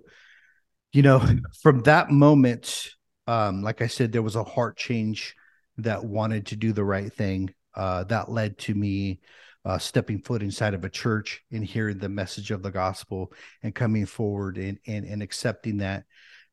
you 0.93 1.03
know, 1.03 1.25
from 1.63 1.83
that 1.83 2.11
moment, 2.11 2.91
um, 3.27 3.63
like 3.63 3.83
I 3.83 3.87
said, 3.87 4.13
there 4.13 4.23
was 4.23 4.37
a 4.37 4.45
heart 4.45 4.77
change 4.77 5.35
that 5.79 6.05
wanted 6.05 6.47
to 6.47 6.57
do 6.57 6.73
the 6.73 6.85
right 6.85 7.13
thing. 7.13 7.53
Uh, 7.77 8.05
that 8.05 8.31
led 8.31 8.59
to 8.59 8.75
me 8.75 9.21
uh, 9.67 9.79
stepping 9.79 10.21
foot 10.21 10.43
inside 10.43 10.75
of 10.75 10.85
a 10.85 10.89
church 10.89 11.43
and 11.51 11.65
hearing 11.65 11.99
the 11.99 12.09
message 12.09 12.53
of 12.53 12.63
the 12.63 12.71
gospel 12.71 13.33
and 13.65 13.75
coming 13.75 14.07
forward 14.07 14.59
and 14.59 14.79
and, 14.87 15.05
and 15.05 15.23
accepting 15.23 15.79
that. 15.79 16.05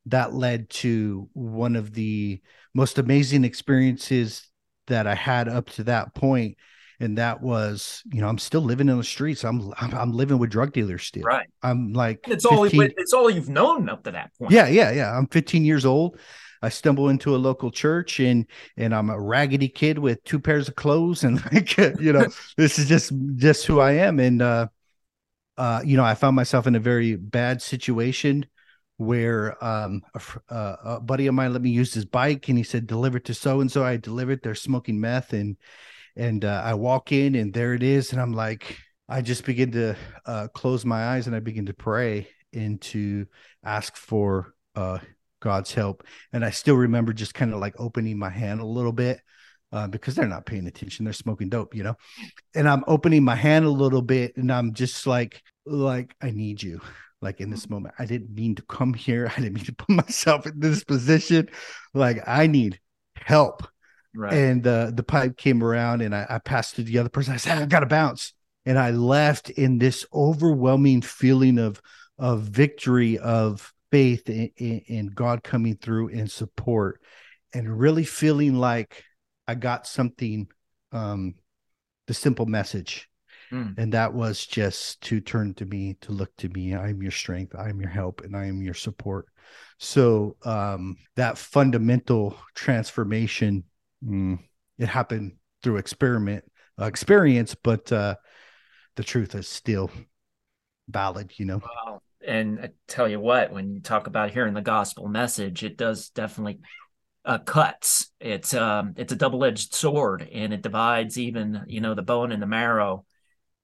That 0.07 0.33
led 0.33 0.69
to 0.71 1.29
one 1.33 1.75
of 1.75 1.93
the 1.93 2.41
most 2.73 2.97
amazing 2.97 3.45
experiences 3.45 4.49
that 4.87 5.07
I 5.07 5.15
had 5.15 5.47
up 5.47 5.69
to 5.71 5.83
that 5.85 6.13
point, 6.13 6.57
and 6.99 7.17
that 7.19 7.41
was, 7.41 8.01
you 8.11 8.19
know, 8.19 8.27
I'm 8.27 8.39
still 8.39 8.61
living 8.61 8.89
in 8.89 8.97
the 8.97 9.03
streets. 9.03 9.45
I'm 9.45 9.71
I'm, 9.79 9.93
I'm 9.93 10.11
living 10.11 10.39
with 10.39 10.49
drug 10.49 10.73
dealers 10.73 11.03
still. 11.03 11.23
Right. 11.23 11.47
I'm 11.61 11.93
like 11.93 12.27
It's 12.27 12.45
all 12.45 12.67
it's 12.71 13.13
all 13.13 13.29
you've 13.29 13.47
known 13.47 13.89
up 13.89 14.03
to 14.05 14.11
that 14.11 14.31
point. 14.37 14.51
yeah, 14.51 14.67
yeah, 14.67 14.91
yeah. 14.91 15.15
I'm 15.15 15.27
15 15.27 15.63
years 15.63 15.85
old. 15.85 16.19
I 16.63 16.69
stumble 16.69 17.09
into 17.09 17.35
a 17.35 17.37
local 17.37 17.71
church 17.71 18.21
and 18.21 18.47
and 18.77 18.95
I'm 18.95 19.09
a 19.09 19.19
raggedy 19.19 19.67
kid 19.67 19.99
with 19.99 20.23
two 20.23 20.39
pairs 20.39 20.69
of 20.69 20.75
clothes 20.75 21.25
and 21.25 21.43
like 21.53 21.77
you 21.77 22.13
know 22.13 22.27
this 22.57 22.79
is 22.79 22.87
just 22.87 23.11
just 23.35 23.65
who 23.65 23.81
I 23.81 23.91
am. 23.91 24.19
And 24.19 24.41
uh 24.41 24.67
uh 25.57 25.81
you 25.83 25.97
know 25.97 26.05
I 26.05 26.15
found 26.15 26.37
myself 26.37 26.65
in 26.65 26.75
a 26.75 26.79
very 26.79 27.17
bad 27.17 27.61
situation 27.61 28.45
where 28.95 29.61
um 29.63 30.03
a, 30.15 30.53
uh, 30.53 30.75
a 30.85 30.99
buddy 31.01 31.27
of 31.27 31.35
mine 31.35 31.51
let 31.51 31.61
me 31.61 31.71
use 31.71 31.93
his 31.93 32.05
bike 32.05 32.47
and 32.47 32.57
he 32.57 32.63
said 32.63 32.87
deliver 32.87 33.19
to 33.19 33.33
so 33.33 33.59
and 33.59 33.69
so 33.69 33.83
I 33.83 33.97
delivered 33.97 34.41
they're 34.41 34.55
smoking 34.55 35.01
meth 35.01 35.33
and 35.33 35.57
and 36.15 36.45
uh, 36.45 36.61
I 36.63 36.75
walk 36.75 37.11
in 37.11 37.35
and 37.35 37.53
there 37.53 37.73
it 37.73 37.83
is. 37.83 38.13
And 38.13 38.21
I'm 38.21 38.33
like 38.33 38.77
I 39.09 39.21
just 39.21 39.43
begin 39.43 39.71
to 39.73 39.97
uh 40.25 40.47
close 40.53 40.85
my 40.85 41.07
eyes 41.07 41.27
and 41.27 41.35
I 41.35 41.41
begin 41.41 41.65
to 41.65 41.73
pray 41.73 42.29
and 42.53 42.79
to 42.83 43.27
ask 43.65 43.97
for 43.97 44.53
uh 44.75 44.99
God's 45.43 45.73
help. 45.73 46.05
And 46.31 46.43
I 46.43 46.51
still 46.51 46.75
remember 46.75 47.11
just 47.11 47.33
kind 47.33 47.53
of 47.53 47.59
like 47.59 47.75
opening 47.77 48.17
my 48.17 48.29
hand 48.29 48.61
a 48.61 48.65
little 48.65 48.93
bit 48.93 49.19
uh, 49.73 49.87
because 49.87 50.15
they're 50.15 50.27
not 50.27 50.45
paying 50.45 50.67
attention. 50.67 51.03
They're 51.03 51.13
smoking 51.13 51.49
dope, 51.49 51.75
you 51.75 51.83
know. 51.83 51.95
And 52.55 52.67
I'm 52.67 52.85
opening 52.87 53.23
my 53.23 53.35
hand 53.35 53.65
a 53.65 53.69
little 53.69 54.01
bit, 54.01 54.37
and 54.37 54.49
I'm 54.51 54.73
just 54.73 55.05
like, 55.05 55.41
like 55.65 56.15
I 56.21 56.31
need 56.31 56.63
you. 56.63 56.79
Like 57.21 57.41
in 57.41 57.49
this 57.49 57.69
moment, 57.69 57.95
I 57.99 58.05
didn't 58.05 58.33
mean 58.33 58.55
to 58.55 58.61
come 58.63 58.93
here. 58.93 59.31
I 59.35 59.41
didn't 59.41 59.55
mean 59.55 59.65
to 59.65 59.73
put 59.73 59.89
myself 59.89 60.47
in 60.47 60.59
this 60.59 60.83
position. 60.85 61.49
Like 61.93 62.23
I 62.25 62.47
need 62.47 62.79
help. 63.15 63.67
Right. 64.15 64.33
And 64.33 64.65
uh, 64.65 64.91
the 64.91 65.03
pipe 65.03 65.37
came 65.37 65.61
around, 65.61 66.01
and 66.01 66.15
I, 66.15 66.25
I 66.29 66.39
passed 66.39 66.75
to 66.77 66.83
the 66.83 66.99
other 66.99 67.09
person. 67.09 67.33
I 67.33 67.37
said, 67.37 67.57
"I 67.57 67.65
got 67.65 67.81
to 67.81 67.85
bounce," 67.85 68.33
and 68.65 68.79
I 68.79 68.91
left 68.91 69.49
in 69.49 69.77
this 69.77 70.05
overwhelming 70.13 71.01
feeling 71.01 71.57
of 71.59 71.81
of 72.17 72.43
victory, 72.43 73.17
of 73.17 73.73
faith 73.93 74.27
in, 74.27 74.49
in, 74.57 74.79
in 74.87 75.07
God 75.07 75.43
coming 75.43 75.77
through 75.77 76.09
and 76.09 76.29
support, 76.29 76.99
and 77.53 77.79
really 77.79 78.03
feeling 78.03 78.55
like 78.55 79.03
I 79.47 79.53
got 79.53 79.85
something, 79.85 80.47
um, 80.91 81.35
the 82.07 82.15
simple 82.15 82.47
message, 82.47 83.07
Mm. 83.51 83.77
and 83.77 83.93
that 83.93 84.15
was 84.15 84.43
just 84.47 85.01
to 85.01 85.21
turn 85.21 85.53
to 85.55 85.65
me, 85.65 85.95
to 86.01 86.11
look 86.11 86.35
to 86.37 86.49
me. 86.49 86.73
I 86.73 86.89
am 86.89 87.03
your 87.03 87.11
strength, 87.11 87.53
I 87.55 87.69
am 87.69 87.79
your 87.79 87.89
help, 87.89 88.21
and 88.21 88.35
I 88.35 88.45
am 88.47 88.63
your 88.63 88.73
support. 88.73 89.27
So 89.77 90.37
um, 90.43 90.95
that 91.17 91.37
fundamental 91.37 92.35
transformation, 92.55 93.65
mm, 94.03 94.39
it 94.79 94.87
happened 94.87 95.33
through 95.61 95.77
experiment 95.77 96.45
uh, 96.81 96.85
experience, 96.85 97.53
but 97.53 97.91
uh, 97.91 98.15
the 98.95 99.03
truth 99.03 99.35
is 99.35 99.47
still 99.47 99.91
valid. 100.89 101.33
You 101.37 101.45
know. 101.45 101.61
Wow. 101.85 102.01
And 102.25 102.59
I 102.59 102.69
tell 102.87 103.07
you 103.07 103.19
what, 103.19 103.51
when 103.51 103.73
you 103.73 103.81
talk 103.81 104.07
about 104.07 104.31
hearing 104.31 104.53
the 104.53 104.61
gospel 104.61 105.07
message, 105.07 105.63
it 105.63 105.77
does 105.77 106.09
definitely 106.09 106.59
uh, 107.25 107.39
cuts. 107.39 108.11
It's 108.19 108.53
um, 108.53 108.93
it's 108.97 109.13
a 109.13 109.17
double 109.17 109.43
edged 109.43 109.73
sword, 109.73 110.27
and 110.31 110.53
it 110.53 110.61
divides 110.61 111.17
even 111.17 111.63
you 111.67 111.81
know 111.81 111.93
the 111.93 112.01
bone 112.01 112.31
and 112.31 112.41
the 112.41 112.47
marrow, 112.47 113.05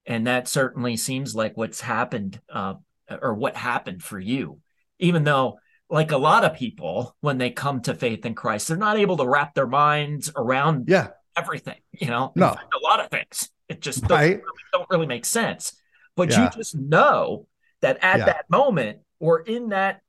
and 0.05 0.27
that 0.27 0.47
certainly 0.47 0.97
seems 0.97 1.35
like 1.35 1.57
what's 1.57 1.81
happened, 1.81 2.39
uh, 2.49 2.75
or 3.21 3.33
what 3.33 3.55
happened 3.55 4.03
for 4.03 4.19
you. 4.19 4.59
Even 4.99 5.23
though, 5.23 5.59
like 5.89 6.11
a 6.11 6.17
lot 6.17 6.43
of 6.45 6.55
people, 6.55 7.15
when 7.21 7.37
they 7.37 7.49
come 7.49 7.81
to 7.81 7.93
faith 7.93 8.25
in 8.25 8.33
Christ, 8.35 8.67
they're 8.67 8.77
not 8.77 8.97
able 8.97 9.17
to 9.17 9.27
wrap 9.27 9.53
their 9.53 9.67
minds 9.67 10.31
around 10.35 10.87
Yeah. 10.87 11.09
everything. 11.35 11.79
You 11.91 12.07
know, 12.07 12.31
No. 12.35 12.47
a 12.47 12.79
lot 12.83 12.99
of 12.99 13.09
things. 13.09 13.49
It 13.67 13.81
just 13.81 14.01
doesn't 14.01 14.15
Right. 14.15 14.35
really, 14.37 14.63
don't 14.71 14.89
really 14.89 15.07
make 15.07 15.25
sense. 15.25 15.73
But 16.15 16.29
Yeah. 16.29 16.45
you 16.45 16.49
just 16.49 16.75
know 16.75 17.47
that 17.81 17.97
at 18.01 18.19
Yeah. 18.19 18.25
that 18.25 18.49
moment 18.49 18.99
or 19.19 19.41
in 19.41 19.69
that 19.69 20.01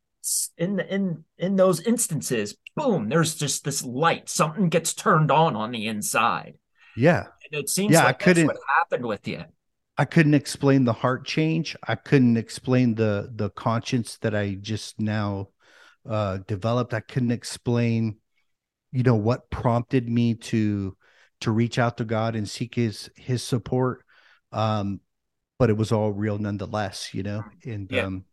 in 0.59 0.77
the 0.77 0.95
in 0.95 1.25
in 1.39 1.57
those 1.57 1.81
instances, 1.81 2.57
boom, 2.77 3.09
there's 3.09 3.35
just 3.35 3.65
this 3.65 3.83
light. 3.85 4.29
Something 4.29 4.69
gets 4.69 4.93
turned 4.95 5.31
on 5.31 5.57
on 5.57 5.71
the 5.71 5.87
inside, 5.87 6.59
Yeah. 6.97 7.21
and 7.51 7.61
it 7.61 7.69
seems 7.69 7.93
Yeah, 7.93 8.01
I 8.03 8.05
like 8.05 8.19
that's 8.19 8.25
couldn't- 8.25 8.47
what 8.49 8.59
happened 8.79 9.07
with 9.07 9.27
you. 9.27 9.45
I 9.97 10.05
couldn't 10.05 10.35
explain 10.35 10.85
the 10.85 10.93
heart 10.93 11.27
change. 11.27 11.77
I 11.87 11.95
couldn't 11.95 12.37
explain 12.37 12.95
the 12.95 13.31
the 13.35 13.51
conscience 13.51 14.19
that 14.19 14.35
I 14.35 14.55
just 14.55 15.01
now 15.01 15.49
uh 16.09 16.39
developed. 16.47 16.95
I 16.95 17.01
couldn't 17.01 17.33
explain, 17.33 18.19
you 18.93 19.03
know, 19.03 19.17
what 19.17 19.51
prompted 19.51 20.09
me 20.09 20.35
to 20.35 20.97
to 21.41 21.51
reach 21.51 21.79
out 21.79 21.97
to 21.97 22.05
God 22.05 22.37
and 22.37 22.49
seek 22.49 22.75
his 22.75 23.11
his 23.17 23.43
support. 23.43 24.05
Um, 24.53 25.01
but 25.61 25.71
it 25.71 25.77
was 25.77 25.93
all 25.93 26.11
real 26.13 26.39
nonetheless, 26.39 27.15
you 27.15 27.23
know, 27.23 27.45
and 27.65 27.93
Yeah. 27.93 28.07
um 28.07 28.25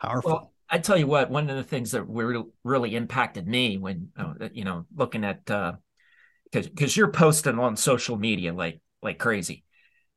powerful. 0.00 0.30
Well, 0.30 0.52
I 0.68 0.78
tell 0.78 0.96
you 0.98 1.06
what, 1.06 1.30
one 1.30 1.50
of 1.50 1.56
the 1.56 1.62
things 1.64 1.92
that 1.92 2.04
really 2.04 2.44
really 2.64 2.94
impacted 2.94 3.46
me 3.48 3.78
when 3.78 4.10
uh, 4.16 4.48
you 4.52 4.64
know 4.64 4.86
looking 4.94 5.24
at 5.24 5.44
because 5.46 6.68
because 6.68 6.96
you're 6.96 7.10
posting 7.12 7.58
on 7.58 7.76
social 7.76 8.16
media 8.16 8.52
like 8.52 8.80
like 9.02 9.18
crazy, 9.18 9.64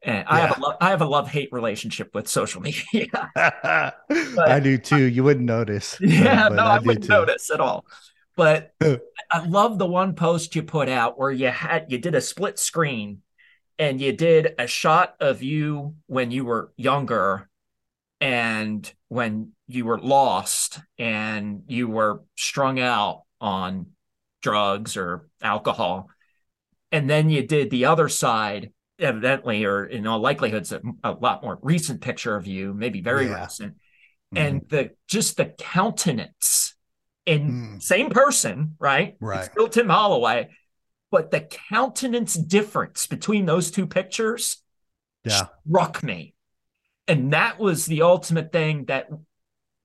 and 0.03 0.27
I 0.27 0.39
have 0.41 0.51
a 0.51 0.55
Yeah. 0.55 0.59
lo- 0.61 0.77
I 0.81 0.89
have 0.91 1.01
a 1.01 1.05
love 1.07 1.29
hate 1.29 1.49
relationship 1.51 2.11
with 2.13 2.27
social 2.27 2.61
media. 2.69 3.31
I 3.35 4.59
do 4.61 4.77
too. 4.77 5.03
You 5.03 5.23
wouldn't 5.23 5.45
notice. 5.45 5.97
Yeah, 6.01 6.49
no, 6.49 6.65
I, 6.65 6.79
do 6.79 6.87
wouldn't 6.87 7.05
too. 7.05 7.09
notice 7.09 7.49
at 7.49 7.59
all. 7.59 7.85
But 8.35 8.71
I 9.31 9.45
love 9.45 9.77
the 9.79 9.87
one 9.87 10.15
post 10.15 10.55
you 10.55 10.63
put 10.63 10.89
out 10.89 11.17
where 11.17 11.31
you 11.31 11.47
had 11.47 11.91
you 11.91 11.97
did 11.97 12.15
a 12.15 12.21
split 12.21 12.59
screen 12.59 13.21
and 13.79 14.01
you 14.01 14.11
did 14.13 14.55
a 14.57 14.67
shot 14.67 15.15
of 15.19 15.43
you 15.43 15.95
when 16.07 16.31
you 16.31 16.45
were 16.45 16.71
younger 16.77 17.49
and 18.19 18.91
when 19.09 19.51
you 19.67 19.85
were 19.85 19.99
lost 19.99 20.79
and 20.97 21.63
you 21.67 21.87
were 21.87 22.23
strung 22.35 22.79
out 22.79 23.23
on 23.39 23.87
drugs 24.41 24.97
or 24.97 25.27
alcohol. 25.41 26.09
And 26.91 27.09
then 27.09 27.29
you 27.29 27.45
did 27.45 27.69
the 27.69 27.85
other 27.85 28.09
side, 28.09 28.71
evidently, 28.97 29.65
or 29.65 29.85
in 29.85 30.07
all 30.07 30.19
likelihood, 30.19 30.61
it's 30.61 30.71
a, 30.71 30.81
a 31.03 31.11
lot 31.11 31.43
more 31.43 31.59
recent 31.61 32.01
picture 32.01 32.35
of 32.35 32.47
you, 32.47 32.73
maybe 32.73 33.01
very 33.01 33.27
Yeah. 33.27 33.43
recent 33.43 33.75
Mhm. 34.33 34.37
and 34.37 34.61
the 34.69 34.91
just 35.07 35.37
the 35.37 35.45
countenance 35.45 36.75
and 37.25 37.51
Hmm. 37.51 37.79
same 37.79 38.09
person, 38.09 38.75
right? 38.79 39.15
Right. 39.19 39.39
It's 39.39 39.51
still 39.51 39.69
Tim 39.69 39.89
Holloway, 39.89 40.49
but 41.11 41.31
the 41.31 41.41
countenance 41.41 42.33
difference 42.33 43.07
between 43.07 43.45
those 43.45 43.71
two 43.71 43.87
pictures 43.87 44.57
Yeah. 45.23 45.47
struck 45.67 46.03
me. 46.03 46.33
And 47.07 47.31
that 47.33 47.59
was 47.59 47.85
the 47.85 48.01
ultimate 48.01 48.51
thing 48.51 48.85
that 48.85 49.07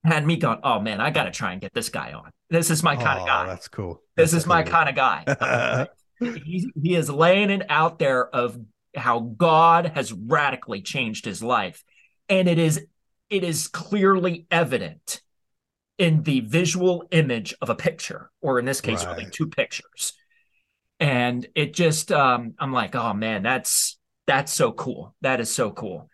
had 0.05 0.27
me 0.27 0.37
going, 0.37 0.59
oh 0.65 0.81
man, 0.81 1.01
I 1.01 1.11
got 1.11 1.25
to 1.25 1.31
try 1.31 1.53
and 1.53 1.61
get 1.61 1.73
this 1.73 1.89
guy 1.89 2.13
on. 2.13 2.31
This 2.51 2.71
is 2.71 2.83
my 2.83 2.97
kind 2.97 3.21
Oh, 3.21 3.23
of 3.23 3.27
guy. 3.29 3.47
That's 3.47 3.69
cool. 3.69 4.03
This 4.17 4.33
That's 4.33 4.43
is 4.43 4.47
my 4.49 4.63
kind 4.65 4.89
of 4.89 4.95
guy. 4.97 5.87
he, 6.21 6.71
he 6.81 6.95
is 6.95 7.09
laying 7.09 7.51
it 7.51 7.65
out 7.69 7.99
there 7.99 8.29
of 8.29 8.59
how 8.97 9.21
God 9.21 9.93
has 9.95 10.13
radically 10.13 10.83
changed 10.83 11.25
his 11.25 11.43
life. 11.43 11.83
And 12.29 12.49
it 12.49 12.59
is 12.59 12.85
it 13.31 13.45
is 13.45 13.69
clearly 13.69 14.47
evident 14.51 15.23
in 15.97 16.23
the 16.25 16.41
visual 16.41 17.05
image 17.11 17.55
of 17.63 17.71
a 17.71 17.75
picture, 17.75 18.31
or 18.43 18.59
in 18.59 18.65
this 18.65 18.81
case, 18.81 19.05
really 19.07 19.27
two 19.31 19.47
pictures. 19.47 20.13
And 21.03 21.49
it 21.57 21.75
just 21.75 22.13
um, 22.13 22.55
I'm 22.61 22.73
like, 22.73 22.95
oh 22.95 23.13
man, 23.13 23.43
that's 23.43 23.99
that's 24.29 24.53
so 24.53 24.71
cool. 24.71 25.17
That 25.21 25.41
is 25.41 25.53
so 25.53 25.73
cool. 25.73 26.09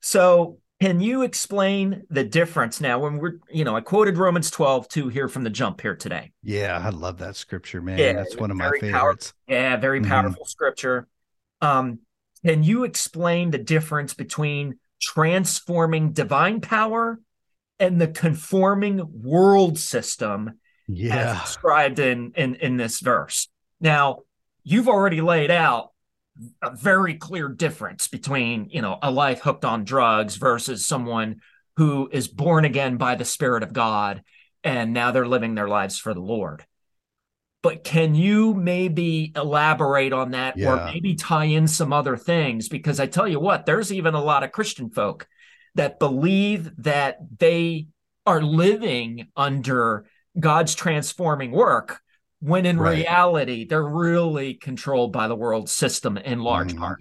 So 0.00 0.58
can 0.80 0.98
you 1.00 1.22
explain 1.22 2.02
the 2.10 2.24
difference 2.24 2.80
now 2.80 2.98
when 2.98 3.18
we're, 3.18 3.38
you 3.48 3.62
know, 3.62 3.76
I 3.76 3.82
quoted 3.82 4.18
Romans 4.18 4.50
12 4.50 4.88
to 4.88 5.08
here 5.08 5.28
from 5.28 5.44
the 5.44 5.50
jump 5.50 5.80
here 5.80 5.94
today. 5.94 6.32
Yeah, 6.42 6.76
I 6.84 6.88
love 6.88 7.18
that 7.18 7.36
scripture, 7.36 7.80
man. 7.80 8.00
Yeah, 8.00 8.14
That's 8.14 8.36
one 8.36 8.50
of 8.50 8.56
my 8.56 8.64
powerful. 8.64 8.88
favorites. 8.90 9.32
Yeah, 9.46 9.76
very 9.76 10.00
Mhm. 10.00 10.08
powerful 10.08 10.44
scripture. 10.44 11.06
Um, 11.60 12.00
can 12.44 12.64
you 12.64 12.82
explain 12.82 13.52
the 13.52 13.58
difference 13.58 14.12
between 14.12 14.80
transforming 15.00 16.10
divine 16.10 16.60
power 16.60 17.20
and 17.78 18.00
the 18.00 18.08
conforming 18.08 19.22
world 19.22 19.78
system 19.78 20.58
as 20.88 20.98
Yeah. 20.98 21.40
described 21.42 22.00
in, 22.00 22.32
in 22.34 22.56
in 22.56 22.76
this 22.76 22.98
verse? 22.98 23.48
Now, 23.80 24.22
you've 24.64 24.88
already 24.88 25.20
laid 25.20 25.50
out 25.50 25.90
a 26.62 26.74
very 26.74 27.14
clear 27.14 27.48
difference 27.48 28.08
between, 28.08 28.68
you 28.70 28.80
know, 28.80 28.98
a 29.02 29.10
life 29.10 29.40
hooked 29.40 29.64
on 29.64 29.84
drugs 29.84 30.36
versus 30.36 30.86
someone 30.86 31.40
who 31.76 32.08
is 32.12 32.28
born 32.28 32.64
again 32.64 32.96
by 32.96 33.14
the 33.14 33.24
Spirit 33.24 33.62
of 33.62 33.72
God 33.72 34.22
and 34.64 34.92
now 34.92 35.10
they're 35.10 35.26
living 35.26 35.54
their 35.54 35.68
lives 35.68 35.98
for 35.98 36.14
the 36.14 36.20
Lord. 36.20 36.64
But 37.62 37.84
can 37.84 38.14
you 38.14 38.54
maybe 38.54 39.32
elaborate 39.36 40.12
on 40.12 40.32
that 40.32 40.56
or 40.58 40.84
maybe 40.84 41.14
tie 41.14 41.44
in 41.44 41.68
some 41.68 41.92
other 41.92 42.16
things? 42.16 42.68
Because 42.68 42.98
I 42.98 43.06
tell 43.06 43.28
you 43.28 43.38
what, 43.38 43.66
there's 43.66 43.92
even 43.92 44.14
a 44.14 44.22
lot 44.22 44.42
of 44.42 44.52
Christian 44.52 44.90
folk 44.90 45.28
that 45.76 46.00
believe 46.00 46.70
that 46.78 47.18
they 47.38 47.86
are 48.26 48.42
living 48.42 49.28
under 49.36 50.06
God's 50.38 50.74
transforming 50.74 51.52
work 51.52 52.00
when 52.42 52.66
in 52.66 52.78
Right. 52.78 53.06
reality 53.06 53.64
they're 53.64 53.86
really 53.86 54.54
controlled 54.54 55.12
by 55.12 55.28
the 55.28 55.36
world 55.36 55.70
system 55.70 56.16
in 56.16 56.40
large 56.40 56.74
Mhm. 56.74 56.78
part. 56.78 56.98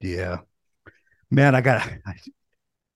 Yeah. 0.00 0.38
Man, 1.30 1.54
I 1.54 1.60
got 1.60 1.82
I, 2.06 2.14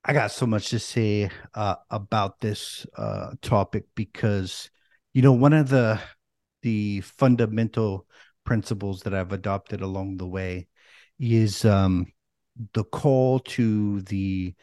I 0.04 0.12
got 0.12 0.30
so 0.30 0.46
much 0.46 0.70
to 0.70 0.78
say 0.78 1.30
uh, 1.54 1.76
about 1.90 2.40
this 2.40 2.86
uh, 2.96 3.32
topic 3.42 3.84
because 3.94 4.70
you 5.12 5.22
know 5.22 5.32
one 5.32 5.52
of 5.52 5.68
the 5.68 6.00
the 6.62 7.02
fundamental 7.02 8.06
principles 8.44 9.02
that 9.02 9.14
I've 9.14 9.32
adopted 9.32 9.82
along 9.82 10.16
the 10.16 10.26
way 10.26 10.68
is 11.18 11.64
um, 11.64 12.06
the 12.72 12.84
call 12.84 13.40
to 13.40 14.00
the 14.02 14.54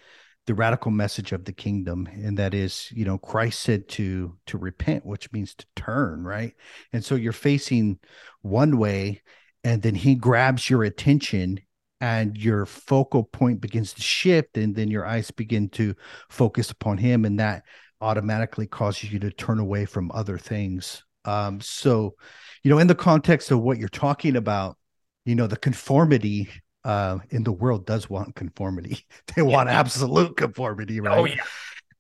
the 0.46 0.54
radical 0.54 0.92
message 0.92 1.32
of 1.32 1.46
the 1.46 1.54
kingdom 1.54 2.08
and 2.12 2.38
that 2.38 2.54
is 2.54 2.92
you 2.92 3.06
know 3.06 3.18
Christ 3.18 3.62
said 3.62 3.88
to 3.90 4.36
to 4.48 4.58
repent 4.58 5.06
which 5.06 5.32
means 5.32 5.56
to 5.56 5.66
turn 5.76 6.24
right? 6.24 6.54
And 6.92 7.04
so 7.04 7.16
you're 7.16 7.32
facing 7.32 8.00
one 8.42 8.78
way 8.78 9.22
and 9.64 9.82
then 9.82 9.96
he 9.96 10.16
grabs 10.16 10.70
your 10.70 10.84
attention 10.84 11.60
and 12.02 12.36
your 12.38 12.66
focal 12.66 13.24
point 13.24 13.62
begins 13.62 13.94
to 13.94 14.02
shift 14.02 14.58
and 14.58 14.75
then 14.75 14.92
your 14.92 15.06
eyes 15.06 15.32
begin 15.32 15.70
to 15.70 15.96
focus 16.29 16.70
upon 16.72 16.98
him 16.98 17.24
and 17.24 17.40
that 17.40 17.64
automatically 18.01 18.68
causes 18.68 19.14
you 19.14 19.20
to 19.20 19.32
turn 19.32 19.60
away 19.60 19.86
from 19.86 20.12
other 20.12 20.38
things. 20.38 21.03
Um 21.24 21.62
so 21.62 22.16
you 22.64 22.70
know 22.70 22.79
in 22.79 22.88
the 22.88 22.96
context 22.96 23.51
of 23.51 23.62
what 23.62 23.77
you're 23.77 23.88
talking 23.88 24.36
about 24.36 24.77
you 25.25 25.36
know 25.36 25.48
the 25.48 25.58
conformity 25.58 26.50
uh 26.85 27.17
in 27.29 27.43
the 27.43 27.51
world 27.51 27.85
does 27.85 28.09
want 28.09 28.35
conformity 28.35 29.05
they 29.35 29.41
want 29.41 29.69
absolute 29.69 30.35
conformity 30.37 31.00
right 31.00 31.17
Oh 31.17 31.25
yeah. 31.25 31.43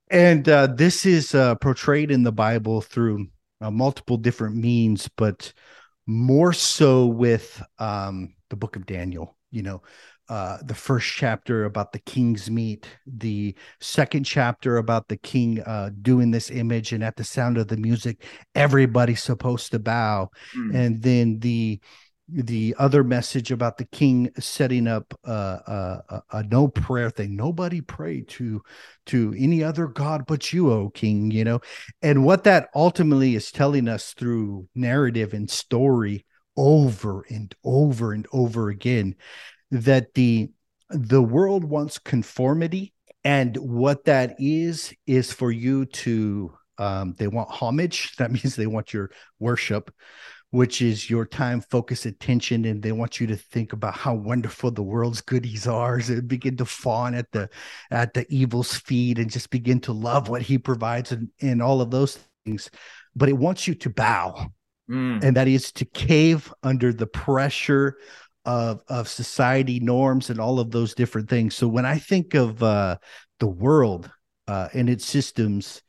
and 0.09 0.47
uh, 0.47 0.67
this 0.67 1.05
is 1.05 1.33
uh, 1.33 1.55
portrayed 1.55 2.11
in 2.11 2.23
the 2.23 2.31
Bible 2.31 2.81
through 2.81 3.27
uh, 3.61 3.71
multiple 3.71 4.17
different 4.17 4.55
means, 4.55 5.09
but 5.17 5.53
more 6.05 6.53
so 6.53 7.05
with 7.07 7.63
um, 7.79 8.35
the 8.49 8.55
book 8.55 8.75
of 8.75 8.85
Daniel. 8.85 9.37
You 9.51 9.63
know, 9.63 9.81
uh, 10.29 10.57
the 10.63 10.75
first 10.75 11.07
chapter 11.11 11.65
about 11.65 11.93
the 11.93 11.99
king's 11.99 12.51
meat, 12.51 12.87
the 13.07 13.55
second 13.79 14.25
chapter 14.25 14.77
about 14.77 15.07
the 15.07 15.17
king 15.17 15.61
uh, 15.61 15.89
doing 16.01 16.31
this 16.31 16.51
image, 16.51 16.91
and 16.91 17.03
at 17.03 17.15
the 17.15 17.23
sound 17.23 17.57
of 17.57 17.67
the 17.67 17.77
music, 17.77 18.23
everybody's 18.53 19.23
supposed 19.23 19.71
to 19.71 19.79
bow 19.79 20.29
Mm. 20.55 20.75
and 20.75 21.01
then 21.01 21.39
the 21.39 21.79
the 22.29 22.75
other 22.79 23.03
message 23.03 23.51
about 23.51 23.77
the 23.77 23.85
king 23.85 24.31
setting 24.39 24.87
up 24.87 25.13
uh, 25.27 25.59
a, 25.67 26.03
a, 26.09 26.23
a 26.31 26.43
no 26.43 26.67
prayer 26.67 27.09
thing. 27.09 27.35
Nobody 27.35 27.81
pray 27.81 28.21
to 28.21 28.61
to 29.07 29.35
any 29.37 29.63
other 29.63 29.87
god 29.87 30.25
but 30.25 30.53
you 30.53 30.71
o 30.71 30.89
king 30.89 31.31
you 31.31 31.43
know? 31.43 31.59
And 32.01 32.23
what 32.23 32.45
that 32.45 32.69
ultimately 32.75 33.35
is 33.35 33.51
telling 33.51 33.87
us 33.87 34.13
through 34.13 34.67
narrative 34.73 35.33
and 35.33 35.49
story 35.49 36.25
over 36.55 37.25
and 37.29 37.53
over 37.63 38.13
and 38.13 38.25
over 38.31 38.69
again 38.69 39.15
that 39.71 40.13
the 40.13 40.49
the 40.89 41.21
world 41.21 41.63
wants 41.63 41.97
conformity 41.99 42.93
and 43.23 43.57
what 43.57 44.05
that 44.05 44.35
is 44.39 44.93
is 45.07 45.31
for 45.31 45.51
you 45.51 45.85
to 45.85 46.53
um, 46.77 47.13
they 47.17 47.27
want 47.27 47.49
homage. 47.49 48.15
That 48.17 48.31
means 48.31 48.55
they 48.55 48.67
want 48.67 48.93
your 48.93 49.11
worship 49.39 49.93
which 50.53 50.83
is 50.83 51.09
your 51.09 51.25
time, 51.25 51.59
focus, 51.61 52.05
attention, 52.05 52.65
and 52.65 52.83
they 52.83 52.91
want 52.91 53.19
you 53.19 53.25
to 53.25 53.35
think 53.35 53.73
about 53.73 53.95
how 53.95 54.13
wonderful 54.13 54.69
the 54.69 54.83
world's 54.83 55.19
goodies 55.19 55.65
are, 55.65 55.95
and 55.95 56.27
begin 56.27 56.55
to 56.55 56.63
fawn 56.63 57.15
at 57.15 57.31
the 57.31 57.49
at 57.89 58.13
the 58.13 58.23
evil's 58.29 58.75
feet, 58.75 59.17
and 59.17 59.31
just 59.31 59.49
begin 59.49 59.79
to 59.79 59.91
love 59.91 60.29
what 60.29 60.43
he 60.43 60.59
provides, 60.59 61.11
and, 61.11 61.29
and 61.41 61.59
all 61.59 61.81
of 61.81 61.89
those 61.89 62.19
things. 62.45 62.69
But 63.15 63.29
it 63.29 63.37
wants 63.37 63.67
you 63.67 63.73
to 63.73 63.89
bow, 63.89 64.47
Mm. 64.89 65.23
and 65.23 65.37
that 65.37 65.47
is 65.47 65.71
to 65.71 65.85
cave 65.85 66.53
under 66.61 66.93
the 66.93 67.07
pressure 67.07 67.95
of 68.45 68.83
of 68.89 69.07
society 69.07 69.79
norms 69.79 70.29
and 70.29 70.39
all 70.39 70.59
of 70.59 70.69
those 70.69 70.93
different 70.93 71.29
things. 71.29 71.55
So 71.55 71.67
when 71.67 71.85
I 71.85 71.97
think 71.97 72.35
of 72.35 72.61
uh, 72.61 72.97
the 73.39 73.47
world 73.47 74.11
uh, 74.47 74.67
and 74.73 74.89
its 74.89 75.05
systems, 75.05 75.81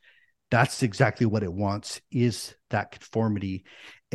that's 0.49 0.81
exactly 0.81 1.25
what 1.25 1.43
it 1.43 1.53
wants 1.53 2.01
is 2.09 2.55
that 2.69 2.91
conformity 2.91 3.65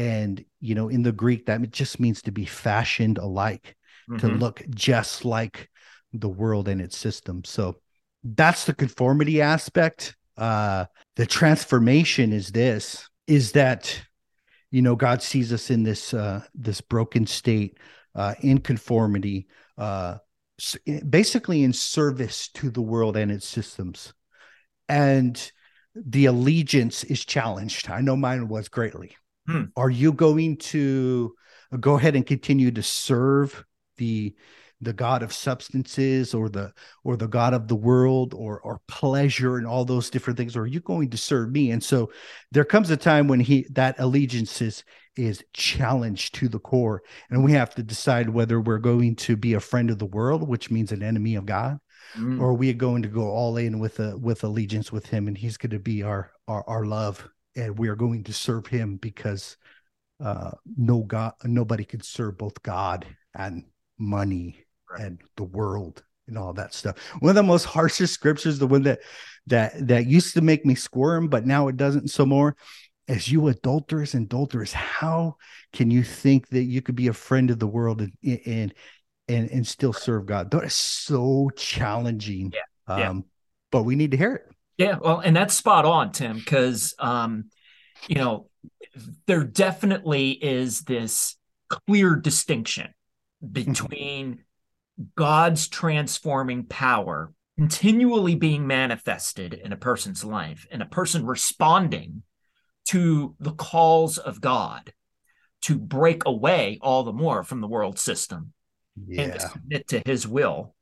and 0.01 0.45
you 0.61 0.75
know 0.75 0.89
in 0.89 1.03
the 1.03 1.13
greek 1.13 1.47
that 1.47 1.61
just 1.71 2.01
means 2.01 2.23
to 2.23 2.33
be 2.33 2.45
fashioned 2.47 3.19
alike 3.19 3.77
to 4.19 4.29
Mhm. 4.29 4.41
look 4.41 4.63
just 4.71 5.25
like 5.25 5.69
the 6.13 6.29
world 6.29 6.69
and 6.69 6.81
its 6.81 6.97
system. 6.97 7.45
So 7.45 7.81
that's 8.25 8.65
the 8.65 8.75
conformity 8.75 9.41
aspect. 9.43 10.17
Uh 10.37 10.87
the 11.17 11.27
transformation 11.27 12.33
is 12.33 12.51
this 12.53 13.09
is 13.27 13.53
that 13.53 14.01
you 14.71 14.83
know 14.83 14.97
god 14.97 15.23
sees 15.23 15.53
us 15.53 15.71
in 15.71 15.83
this 15.83 16.15
uh 16.15 16.41
this 16.55 16.81
broken 16.81 17.27
state 17.27 17.79
uh 18.15 18.35
in 18.41 18.59
conformity 18.59 19.47
uh 19.79 20.17
basically 21.09 21.63
in 21.63 21.73
service 21.73 22.49
to 22.49 22.71
the 22.71 22.83
world 22.83 23.17
and 23.17 23.31
its 23.31 23.47
systems. 23.47 24.13
And 24.89 25.37
the 25.95 26.27
allegiance 26.27 27.05
is 27.05 27.25
challenged. 27.25 27.91
I 27.91 28.01
know 28.03 28.17
mine 28.17 28.49
was 28.49 28.69
greatly 28.69 29.17
Hmm. 29.51 29.65
are 29.77 29.91
you 29.91 30.13
going 30.13 30.57
to 30.59 31.35
go 31.81 31.97
ahead 31.97 32.15
and 32.17 32.27
continue 32.27 32.71
to 32.71 32.83
serve 32.83 33.65
the 33.97 34.35
the 34.83 34.93
god 34.93 35.23
of 35.23 35.33
substances 35.33 36.33
or 36.35 36.49
the 36.49 36.73
or 37.05 37.17
the 37.17 37.29
god 37.29 37.53
of 37.53 37.69
the 37.69 37.77
world 37.77 38.33
or 38.35 38.61
or 38.61 38.81
pleasure 38.89 39.57
and 39.59 39.67
all 39.67 39.85
those 39.85 40.09
different 40.11 40.37
things 40.37 40.57
or 40.57 40.63
are 40.63 40.67
you 40.67 40.81
going 40.81 41.11
to 41.11 41.17
serve 41.17 41.51
me 41.51 41.71
and 41.71 41.83
so 41.83 42.11
there 42.53 42.65
comes 42.65 42.91
a 42.91 42.97
time 42.97 43.29
when 43.29 43.41
he 43.41 43.67
that 43.71 43.95
allegiance 43.99 44.63
is 44.63 44.85
is 45.17 45.43
challenged 45.53 46.35
to 46.35 46.49
the 46.49 46.59
core 46.59 47.03
and 47.31 47.45
we 47.45 47.53
have 47.53 47.75
to 47.75 47.83
decide 47.83 48.29
whether 48.31 48.61
we're 48.61 48.79
going 48.79 49.15
to 49.17 49.37
be 49.37 49.55
a 49.55 49.61
friend 49.61 49.91
of 49.91 49.99
the 49.99 50.07
world 50.07 50.47
which 50.49 50.71
means 50.71 50.93
an 50.93 51.03
enemy 51.03 51.35
of 51.35 51.47
god 51.47 51.79
Mm. 52.17 52.41
or 52.41 52.49
are 52.49 52.55
we 52.55 52.73
going 52.73 53.03
to 53.03 53.09
go 53.09 53.29
all 53.31 53.57
in 53.57 53.79
with 53.79 54.01
a 54.01 54.19
with 54.19 54.43
allegiance 54.43 54.91
with 54.91 55.07
him 55.07 55.29
and 55.29 55.39
he's 55.39 55.57
going 55.57 55.71
to 55.71 55.79
be 55.79 56.03
our 56.03 56.33
our, 56.49 56.65
our 56.67 56.85
love 56.85 57.29
and 57.57 57.79
we 57.79 57.89
are 57.89 57.97
going 57.97 58.25
to 58.25 58.33
serve 58.33 58.67
him 58.67 58.97
because 58.97 59.57
uh 60.23 60.51
no 60.77 61.03
god 61.03 61.33
nobody 61.45 61.85
can 61.85 62.03
serve 62.03 62.39
both 62.39 62.63
god 62.63 63.07
and 63.35 63.65
money 63.99 64.65
Right. 64.91 65.03
and 65.03 65.21
the 65.37 65.45
world 65.45 66.03
and 66.27 66.37
all 66.37 66.53
that 66.55 66.75
stuff 66.75 66.99
one 67.21 67.31
of 67.31 67.37
the 67.37 67.43
most 67.45 67.65
harshest 67.65 68.13
scriptures 68.13 68.59
the 68.59 68.67
one 68.67 68.83
that 68.83 69.01
that 69.47 69.87
that 69.87 70.07
used 70.07 70.35
to 70.35 70.41
make 70.41 70.67
me 70.67 70.75
squirm 70.75 71.29
but 71.29 71.47
now 71.47 71.69
it 71.69 71.77
doesn't 71.77 72.09
so 72.09 72.27
more 72.27 72.57
as 73.11 73.31
you 73.31 73.49
adulterers 73.49 74.15
and 74.15 74.27
adulterers, 74.27 74.73
how 74.73 75.35
can 75.73 75.91
you 75.91 76.05
think 76.05 76.49
that 76.51 76.63
you 76.63 76.81
could 76.81 76.95
be 76.95 77.09
a 77.09 77.13
friend 77.13 77.51
of 77.51 77.59
the 77.59 77.67
world 77.67 78.01
and 78.01 78.13
and 78.47 78.73
and, 79.27 79.51
and 79.51 79.67
still 79.67 79.93
serve 79.93 80.27
God? 80.27 80.51
That 80.53 80.63
is 80.63 80.75
so 80.75 81.51
challenging. 81.57 82.53
Yeah. 82.55 82.99
yeah. 82.99 83.11
Um, 83.11 83.25
but 83.73 83.83
we 83.83 83.97
need 83.97 84.13
to 84.13 84.17
hear 84.17 84.35
it. 84.35 84.55
Yeah, 84.81 84.97
well, 84.99 85.21
and 85.21 85.37
that's 85.37 85.53
spot 85.53 85.85
on, 85.85 86.11
Tim, 86.11 86.39
because 86.39 86.95
um, 86.99 87.51
you 88.09 88.15
know, 88.15 88.49
there 89.27 89.45
definitely 89.45 90.31
is 90.31 90.81
this 90.81 91.37
clear 91.69 92.17
distinction 92.17 92.89
between 93.53 94.43
God's 95.17 95.69
transforming 95.69 96.65
power 96.65 97.31
continually 97.59 98.37
being 98.37 98.67
manifested 98.67 99.53
in 99.53 99.75
a 99.75 99.77
person's 99.77 100.25
life 100.25 100.67
and 100.71 100.81
a 100.81 100.87
person 100.87 101.27
responding 101.27 102.23
to 102.89 103.37
the 103.39 103.53
calls 103.53 104.17
of 104.17 104.41
God 104.41 104.95
to 105.65 105.77
break 105.77 106.25
away 106.25 106.79
all 106.81 107.03
the 107.03 107.13
more 107.13 107.45
from 107.45 107.61
the 107.61 107.69
world 107.69 107.99
system 107.99 108.55
yeah. 109.07 109.25
and 109.25 109.33
to 109.35 109.41
submit 109.41 109.89
to 109.89 110.03
his 110.07 110.27
will. 110.27 110.75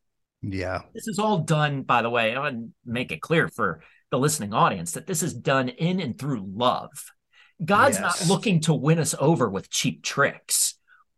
Yeah. 0.43 0.83
This 0.95 1.09
is 1.09 1.19
all 1.19 1.39
done, 1.39 1.83
by 1.83 2.03
the 2.03 2.11
way, 2.11 2.35
I 2.35 2.39
want 2.39 2.57
to 2.57 2.69
make 2.85 3.13
it 3.13 3.21
clear 3.21 3.49
for 3.49 3.83
the 4.11 4.19
listening 4.19 4.55
audience 4.55 4.93
that 4.93 5.07
this 5.07 5.23
is 5.23 5.35
done 5.35 5.69
in 5.69 6.01
and 6.01 6.19
through 6.19 6.45
love. 6.55 6.91
God's 7.65 7.99
yes. 7.99 8.21
not 8.21 8.29
looking 8.33 8.61
to 8.61 8.75
win 8.75 8.99
us 8.99 9.15
over 9.19 9.49
with 9.49 9.71
cheap 9.71 10.03
tricks 10.03 10.75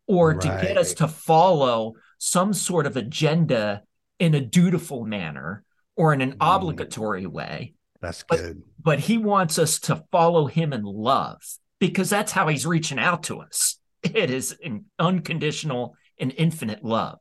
or 0.07 0.31
right. 0.31 0.41
to 0.41 0.49
get 0.49 0.79
us 0.79 0.95
to 0.95 1.09
follow 1.09 1.95
some 2.19 2.53
sort 2.53 2.87
of 2.87 2.97
agenda 2.97 3.83
in 4.19 4.35
a 4.35 4.41
dutiful 4.41 5.05
manner 5.05 5.65
or 5.97 6.13
in 6.13 6.21
an 6.21 6.33
mm. 6.33 6.37
obligatory 6.41 7.27
way. 7.27 7.75
That's 8.01 8.25
but, 8.27 8.39
good. 8.39 8.63
But 8.83 9.01
he 9.01 9.19
wants 9.19 9.59
us 9.59 9.79
to 9.81 10.03
follow 10.11 10.47
him 10.47 10.73
in 10.73 10.83
love 10.83 11.43
because 11.79 12.09
that's 12.11 12.33
how 12.33 12.49
he's 12.49 12.67
reaching 12.67 12.99
out 12.99 13.25
to 13.25 13.41
us. 13.41 13.77
It 14.03 14.31
is 14.31 14.57
an 14.65 14.87
unconditional 14.99 15.95
and 16.19 16.33
infinite 16.37 16.83
love. 16.83 17.19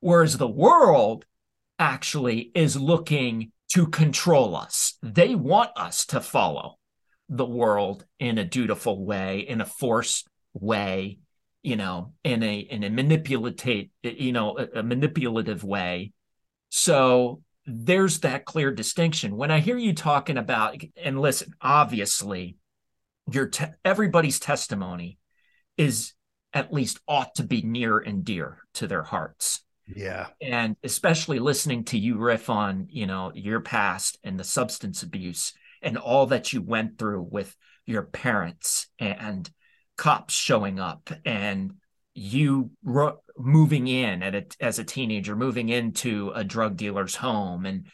Whereas 0.00 0.36
the 0.36 0.48
world 0.48 1.24
actually 1.78 2.50
is 2.54 2.76
looking 2.76 3.52
to 3.74 3.86
control 3.88 4.56
us. 4.56 4.94
They 5.02 5.34
want 5.34 5.70
us 5.76 6.06
to 6.06 6.20
follow 6.20 6.78
the 7.28 7.44
world 7.44 8.04
in 8.18 8.38
a 8.38 8.44
dutiful 8.44 9.04
way, 9.04 9.40
in 9.40 9.60
a 9.60 9.66
forced 9.66 10.26
way, 10.54 11.18
you 11.62 11.76
know, 11.76 12.14
in 12.24 12.42
a 12.42 12.58
in 12.58 12.84
a 12.84 12.90
manipulative, 12.90 13.86
you 14.02 14.32
know, 14.32 14.58
a, 14.58 14.80
a 14.80 14.82
manipulative 14.82 15.64
way. 15.64 16.12
So 16.70 17.42
there's 17.66 18.20
that 18.20 18.46
clear 18.46 18.70
distinction. 18.70 19.36
When 19.36 19.50
I 19.50 19.60
hear 19.60 19.76
you 19.76 19.94
talking 19.94 20.38
about, 20.38 20.80
and 20.96 21.20
listen, 21.20 21.52
obviously, 21.60 22.56
your 23.30 23.48
te- 23.48 23.66
everybody's 23.84 24.40
testimony 24.40 25.18
is 25.76 26.14
at 26.54 26.72
least 26.72 26.98
ought 27.06 27.34
to 27.34 27.42
be 27.42 27.60
near 27.60 27.98
and 27.98 28.24
dear 28.24 28.62
to 28.74 28.86
their 28.86 29.02
hearts. 29.02 29.62
Yeah. 29.94 30.26
And 30.40 30.76
especially 30.82 31.38
listening 31.38 31.84
to 31.84 31.98
you 31.98 32.18
riff 32.18 32.50
on, 32.50 32.88
you 32.90 33.06
know, 33.06 33.32
your 33.34 33.60
past 33.60 34.18
and 34.22 34.38
the 34.38 34.44
substance 34.44 35.02
abuse 35.02 35.54
and 35.82 35.96
all 35.96 36.26
that 36.26 36.52
you 36.52 36.60
went 36.60 36.98
through 36.98 37.22
with 37.30 37.54
your 37.86 38.02
parents 38.02 38.88
and 38.98 39.48
cops 39.96 40.34
showing 40.34 40.78
up 40.78 41.10
and 41.24 41.74
you 42.14 42.70
ro- 42.82 43.20
moving 43.36 43.86
in 43.86 44.22
at 44.22 44.34
a, 44.34 44.44
as 44.60 44.78
a 44.78 44.84
teenager, 44.84 45.36
moving 45.36 45.68
into 45.68 46.32
a 46.34 46.44
drug 46.44 46.76
dealer's 46.76 47.14
home. 47.14 47.64
And 47.64 47.86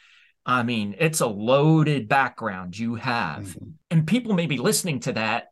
I 0.45 0.63
mean, 0.63 0.95
it's 0.99 1.21
a 1.21 1.27
loaded 1.27 2.07
background 2.07 2.77
you 2.77 2.95
have. 2.95 3.43
Mm-hmm. 3.43 3.69
And 3.91 4.07
people 4.07 4.33
may 4.33 4.47
be 4.47 4.57
listening 4.57 4.99
to 5.01 5.13
that, 5.13 5.47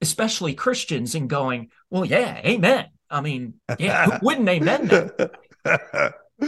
especially 0.00 0.54
Christians, 0.54 1.14
and 1.14 1.30
going, 1.30 1.70
well, 1.90 2.04
yeah, 2.04 2.40
amen. 2.44 2.86
I 3.08 3.20
mean, 3.20 3.54
yeah, 3.78 4.06
who 4.06 4.18
wouldn't 4.22 4.48
amen 4.48 4.88
that? 4.88 5.30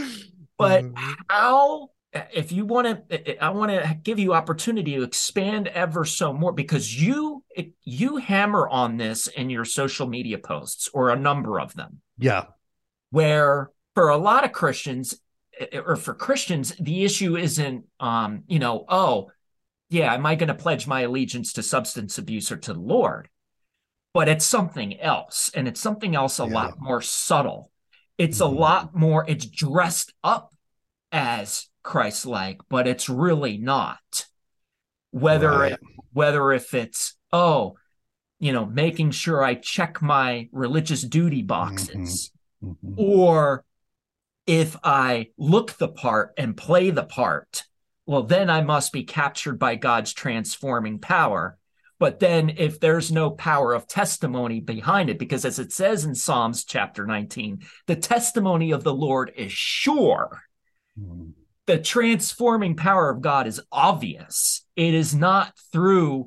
but 0.57 0.83
mm-hmm. 0.83 1.13
how 1.29 1.89
if 2.33 2.51
you 2.51 2.65
want 2.65 3.09
to 3.09 3.43
i 3.43 3.49
want 3.49 3.71
to 3.71 3.97
give 4.03 4.17
you 4.17 4.33
opportunity 4.33 4.95
to 4.95 5.03
expand 5.03 5.67
ever 5.67 6.05
so 6.05 6.33
more 6.33 6.51
because 6.51 7.01
you 7.01 7.43
you 7.83 8.17
hammer 8.17 8.67
on 8.67 8.97
this 8.97 9.27
in 9.27 9.49
your 9.49 9.65
social 9.65 10.07
media 10.07 10.37
posts 10.37 10.89
or 10.93 11.09
a 11.09 11.15
number 11.15 11.59
of 11.59 11.73
them 11.75 12.01
yeah 12.17 12.45
where 13.11 13.71
for 13.93 14.09
a 14.09 14.17
lot 14.17 14.43
of 14.43 14.51
christians 14.51 15.19
or 15.85 15.95
for 15.95 16.13
christians 16.13 16.73
the 16.79 17.03
issue 17.03 17.37
isn't 17.37 17.85
um 17.99 18.43
you 18.47 18.59
know 18.59 18.85
oh 18.89 19.29
yeah 19.89 20.13
am 20.13 20.25
i 20.25 20.35
going 20.35 20.47
to 20.47 20.55
pledge 20.55 20.87
my 20.87 21.01
allegiance 21.01 21.53
to 21.53 21.63
substance 21.63 22.17
abuse 22.17 22.51
or 22.51 22.57
to 22.57 22.73
the 22.73 22.79
lord 22.79 23.29
but 24.13 24.27
it's 24.27 24.45
something 24.45 24.99
else 24.99 25.51
and 25.53 25.67
it's 25.67 25.79
something 25.79 26.15
else 26.15 26.39
a 26.39 26.47
yeah. 26.47 26.53
lot 26.53 26.79
more 26.79 27.01
subtle 27.01 27.71
it's 28.19 28.41
a 28.41 28.45
lot 28.45 28.93
more 28.93 29.25
it's 29.27 29.45
dressed 29.45 30.13
up 30.23 30.53
as 31.11 31.67
Christ 31.81 32.27
like, 32.27 32.59
but 32.69 32.85
it's 32.87 33.09
really 33.09 33.57
not. 33.57 34.27
Whether 35.11 35.49
right. 35.49 35.71
it, 35.71 35.79
whether 36.13 36.51
if 36.51 36.75
it's 36.75 37.15
oh, 37.33 37.77
you 38.39 38.51
know, 38.53 38.65
making 38.65 39.11
sure 39.11 39.43
I 39.43 39.55
check 39.55 40.01
my 40.01 40.49
religious 40.51 41.01
duty 41.01 41.41
boxes, 41.41 42.31
mm-hmm. 42.63 42.91
Mm-hmm. 42.91 42.93
or 42.97 43.63
if 44.45 44.75
I 44.83 45.27
look 45.37 45.77
the 45.77 45.87
part 45.87 46.33
and 46.37 46.57
play 46.57 46.89
the 46.89 47.03
part, 47.03 47.63
well, 48.05 48.23
then 48.23 48.49
I 48.49 48.61
must 48.61 48.91
be 48.91 49.03
captured 49.03 49.59
by 49.59 49.75
God's 49.75 50.13
transforming 50.13 50.97
power. 50.97 51.58
But 51.99 52.19
then, 52.19 52.53
if 52.57 52.79
there's 52.79 53.11
no 53.11 53.29
power 53.29 53.73
of 53.73 53.87
testimony 53.87 54.61
behind 54.61 55.09
it, 55.09 55.19
because 55.19 55.43
as 55.43 55.59
it 55.59 55.73
says 55.73 56.05
in 56.05 56.15
Psalms 56.15 56.63
chapter 56.63 57.05
19, 57.05 57.61
the 57.87 57.95
testimony 57.95 58.71
of 58.71 58.83
the 58.83 58.93
Lord 58.93 59.31
is 59.35 59.51
sure. 59.51 60.41
Mm 60.99 61.33
the 61.69 61.77
transforming 61.77 62.75
power 62.75 63.11
of 63.11 63.21
God 63.21 63.45
is 63.45 63.61
obvious. 63.71 64.65
It 64.75 64.95
is 64.95 65.13
not 65.13 65.53
through 65.71 66.25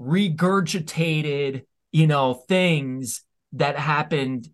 regurgitated, 0.00 1.64
you 1.90 2.06
know, 2.06 2.34
things 2.34 3.22
that 3.54 3.76
happened 3.76 4.48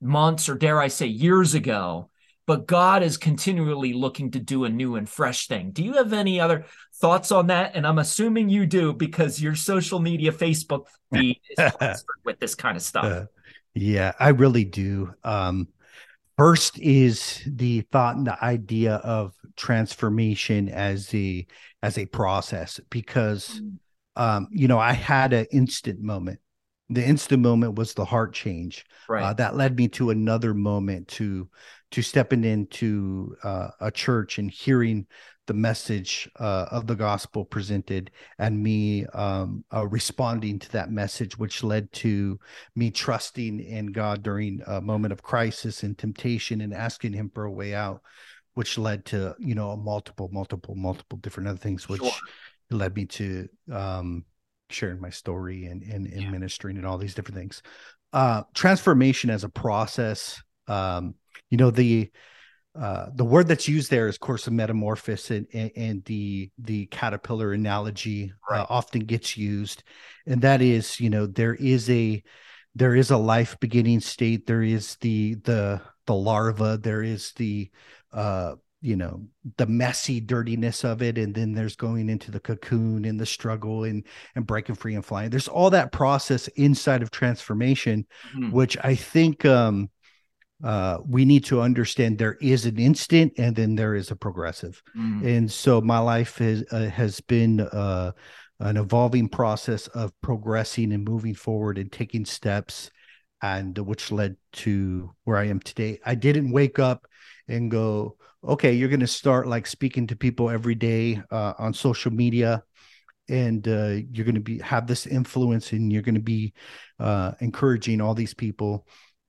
months 0.00 0.48
or 0.48 0.54
dare 0.54 0.80
I 0.80 0.88
say 0.88 1.04
years 1.04 1.52
ago, 1.52 2.08
but 2.48 2.66
God 2.66 3.02
is 3.02 3.18
continually 3.18 3.92
looking 3.92 4.30
to 4.30 4.40
do 4.40 4.64
a 4.64 4.70
new 4.70 4.96
and 4.96 5.06
fresh 5.06 5.48
thing. 5.48 5.70
Do 5.70 5.84
you 5.84 5.92
have 5.92 6.14
any 6.14 6.40
other 6.40 6.64
thoughts 6.94 7.30
on 7.30 7.48
that? 7.48 7.76
And 7.76 7.86
I'm 7.86 7.98
assuming 7.98 8.48
you 8.48 8.64
do 8.64 8.94
because 8.94 9.40
your 9.40 9.54
social 9.54 10.00
media 10.00 10.32
Facebook 10.32 10.86
feed 11.12 11.38
is 11.50 12.04
with 12.24 12.40
this 12.40 12.54
kind 12.54 12.78
of 12.78 12.82
stuff. 12.82 13.04
Uh, 13.04 13.24
yeah, 13.74 14.12
I 14.18 14.30
really 14.30 14.64
do. 14.64 15.12
Um, 15.22 15.68
First 16.38 16.78
is 16.78 17.42
the 17.46 17.80
thought 17.90 18.16
and 18.16 18.26
the 18.28 18.42
idea 18.42 18.94
of 18.94 19.34
transformation 19.56 20.68
as 20.68 21.12
a 21.12 21.44
as 21.82 21.98
a 21.98 22.06
process 22.06 22.78
because 22.90 23.60
mm. 23.60 23.76
um, 24.14 24.46
you 24.52 24.68
know 24.68 24.78
I 24.78 24.92
had 24.92 25.32
an 25.32 25.46
instant 25.50 26.00
moment. 26.00 26.38
The 26.90 27.04
instant 27.04 27.42
moment 27.42 27.74
was 27.74 27.92
the 27.92 28.04
heart 28.04 28.32
change. 28.34 28.86
Right. 29.08 29.24
Uh, 29.24 29.32
that 29.34 29.56
led 29.56 29.76
me 29.76 29.88
to 29.88 30.10
another 30.10 30.54
moment 30.54 31.08
to 31.08 31.48
to 31.90 32.02
stepping 32.02 32.44
into 32.44 33.36
uh, 33.42 33.68
a 33.80 33.90
church 33.90 34.38
and 34.38 34.50
hearing 34.50 35.06
the 35.48 35.54
message 35.54 36.30
uh, 36.38 36.66
of 36.70 36.86
the 36.86 36.94
gospel 36.94 37.44
presented 37.44 38.10
and 38.38 38.62
me 38.62 39.06
um, 39.06 39.64
uh, 39.74 39.86
responding 39.88 40.58
to 40.58 40.70
that 40.72 40.90
message, 40.90 41.38
which 41.38 41.64
led 41.64 41.90
to 41.90 42.38
me 42.76 42.90
trusting 42.90 43.58
in 43.58 43.86
God 43.86 44.22
during 44.22 44.60
a 44.66 44.80
moment 44.80 45.12
of 45.12 45.22
crisis 45.22 45.82
and 45.82 45.96
temptation 45.96 46.60
and 46.60 46.74
asking 46.74 47.14
Him 47.14 47.30
for 47.34 47.44
a 47.44 47.50
way 47.50 47.74
out, 47.74 48.02
which 48.54 48.76
led 48.76 49.06
to, 49.06 49.34
you 49.38 49.54
know, 49.54 49.74
multiple, 49.74 50.28
multiple, 50.30 50.74
multiple 50.74 51.18
different 51.18 51.48
other 51.48 51.58
things, 51.58 51.88
which 51.88 52.02
sure. 52.02 52.12
led 52.70 52.94
me 52.94 53.06
to 53.06 53.48
um, 53.72 54.26
sharing 54.68 55.00
my 55.00 55.10
story 55.10 55.64
and, 55.64 55.82
and, 55.82 56.06
and 56.06 56.22
yeah. 56.22 56.30
ministering 56.30 56.76
and 56.76 56.86
all 56.86 56.98
these 56.98 57.14
different 57.14 57.38
things. 57.38 57.62
Uh, 58.12 58.42
transformation 58.54 59.30
as 59.30 59.44
a 59.44 59.48
process. 59.48 60.42
Um, 60.66 61.14
you 61.50 61.56
know, 61.56 61.70
the, 61.70 62.10
uh, 62.78 63.06
the 63.14 63.24
word 63.24 63.48
that's 63.48 63.66
used 63.66 63.90
there 63.90 64.06
is 64.06 64.16
of 64.16 64.20
course 64.20 64.46
a 64.46 64.50
metamorphosis 64.50 65.30
and, 65.30 65.46
and, 65.52 65.70
and 65.74 66.04
the 66.04 66.50
the 66.58 66.86
caterpillar 66.86 67.52
analogy 67.52 68.32
uh, 68.48 68.54
right. 68.54 68.60
uh, 68.60 68.66
often 68.68 69.00
gets 69.00 69.36
used. 69.36 69.82
And 70.26 70.42
that 70.42 70.62
is 70.62 71.00
you 71.00 71.10
know 71.10 71.26
there 71.26 71.54
is 71.54 71.90
a 71.90 72.22
there 72.74 72.94
is 72.94 73.10
a 73.10 73.16
life 73.16 73.58
beginning 73.58 74.00
state. 74.00 74.46
There 74.46 74.62
is 74.62 74.96
the 75.00 75.34
the 75.44 75.80
the 76.06 76.14
larva. 76.14 76.78
There 76.78 77.02
is 77.02 77.32
the 77.32 77.70
uh 78.12 78.54
you 78.80 78.94
know 78.94 79.26
the 79.56 79.66
messy 79.66 80.20
dirtiness 80.20 80.84
of 80.84 81.02
it. 81.02 81.18
And 81.18 81.34
then 81.34 81.52
there's 81.52 81.74
going 81.74 82.08
into 82.08 82.30
the 82.30 82.38
cocoon 82.38 83.04
and 83.06 83.18
the 83.18 83.26
struggle 83.26 83.84
and 83.84 84.04
and 84.36 84.46
breaking 84.46 84.76
free 84.76 84.94
and 84.94 85.04
flying. 85.04 85.30
There's 85.30 85.48
all 85.48 85.70
that 85.70 85.90
process 85.90 86.46
inside 86.48 87.02
of 87.02 87.10
transformation 87.10 88.06
mm-hmm. 88.36 88.52
which 88.52 88.76
i 88.84 88.94
think 88.94 89.44
um 89.44 89.90
uh, 90.64 90.98
we 91.06 91.24
need 91.24 91.44
to 91.44 91.60
understand 91.60 92.18
there 92.18 92.38
is 92.40 92.66
an 92.66 92.78
instant 92.78 93.32
and 93.38 93.54
then 93.54 93.76
there 93.76 93.94
is 93.94 94.10
a 94.10 94.16
progressive. 94.16 94.82
Mm. 94.96 95.24
And 95.24 95.52
so 95.52 95.80
my 95.80 95.98
life 95.98 96.38
has 96.38 96.64
uh, 96.70 96.88
has 96.88 97.20
been 97.20 97.60
uh, 97.60 98.12
an 98.60 98.76
evolving 98.76 99.28
process 99.28 99.86
of 99.88 100.12
progressing 100.20 100.92
and 100.92 101.08
moving 101.08 101.34
forward 101.34 101.78
and 101.78 101.92
taking 101.92 102.24
steps 102.24 102.90
and 103.42 103.78
which 103.78 104.10
led 104.10 104.36
to 104.52 105.14
where 105.24 105.36
I 105.36 105.46
am 105.46 105.60
today. 105.60 106.00
I 106.04 106.14
didn't 106.16 106.50
wake 106.50 106.78
up 106.78 107.06
and 107.46 107.70
go, 107.70 108.16
okay, 108.42 108.72
you're 108.72 108.88
going 108.88 109.00
to 109.00 109.06
start 109.06 109.46
like 109.46 109.66
speaking 109.66 110.06
to 110.08 110.16
people 110.16 110.50
every 110.50 110.74
day 110.74 111.22
uh, 111.30 111.54
on 111.58 111.72
social 111.72 112.12
media, 112.12 112.62
and 113.28 113.66
uh, 113.68 113.96
you're 114.10 114.24
going 114.24 114.34
to 114.34 114.40
be 114.40 114.58
have 114.58 114.86
this 114.86 115.06
influence, 115.06 115.72
and 115.72 115.92
you're 115.92 116.02
going 116.02 116.14
to 116.14 116.20
be 116.20 116.52
uh, 116.98 117.32
encouraging 117.40 118.00
all 118.00 118.14
these 118.14 118.34
people. 118.34 118.86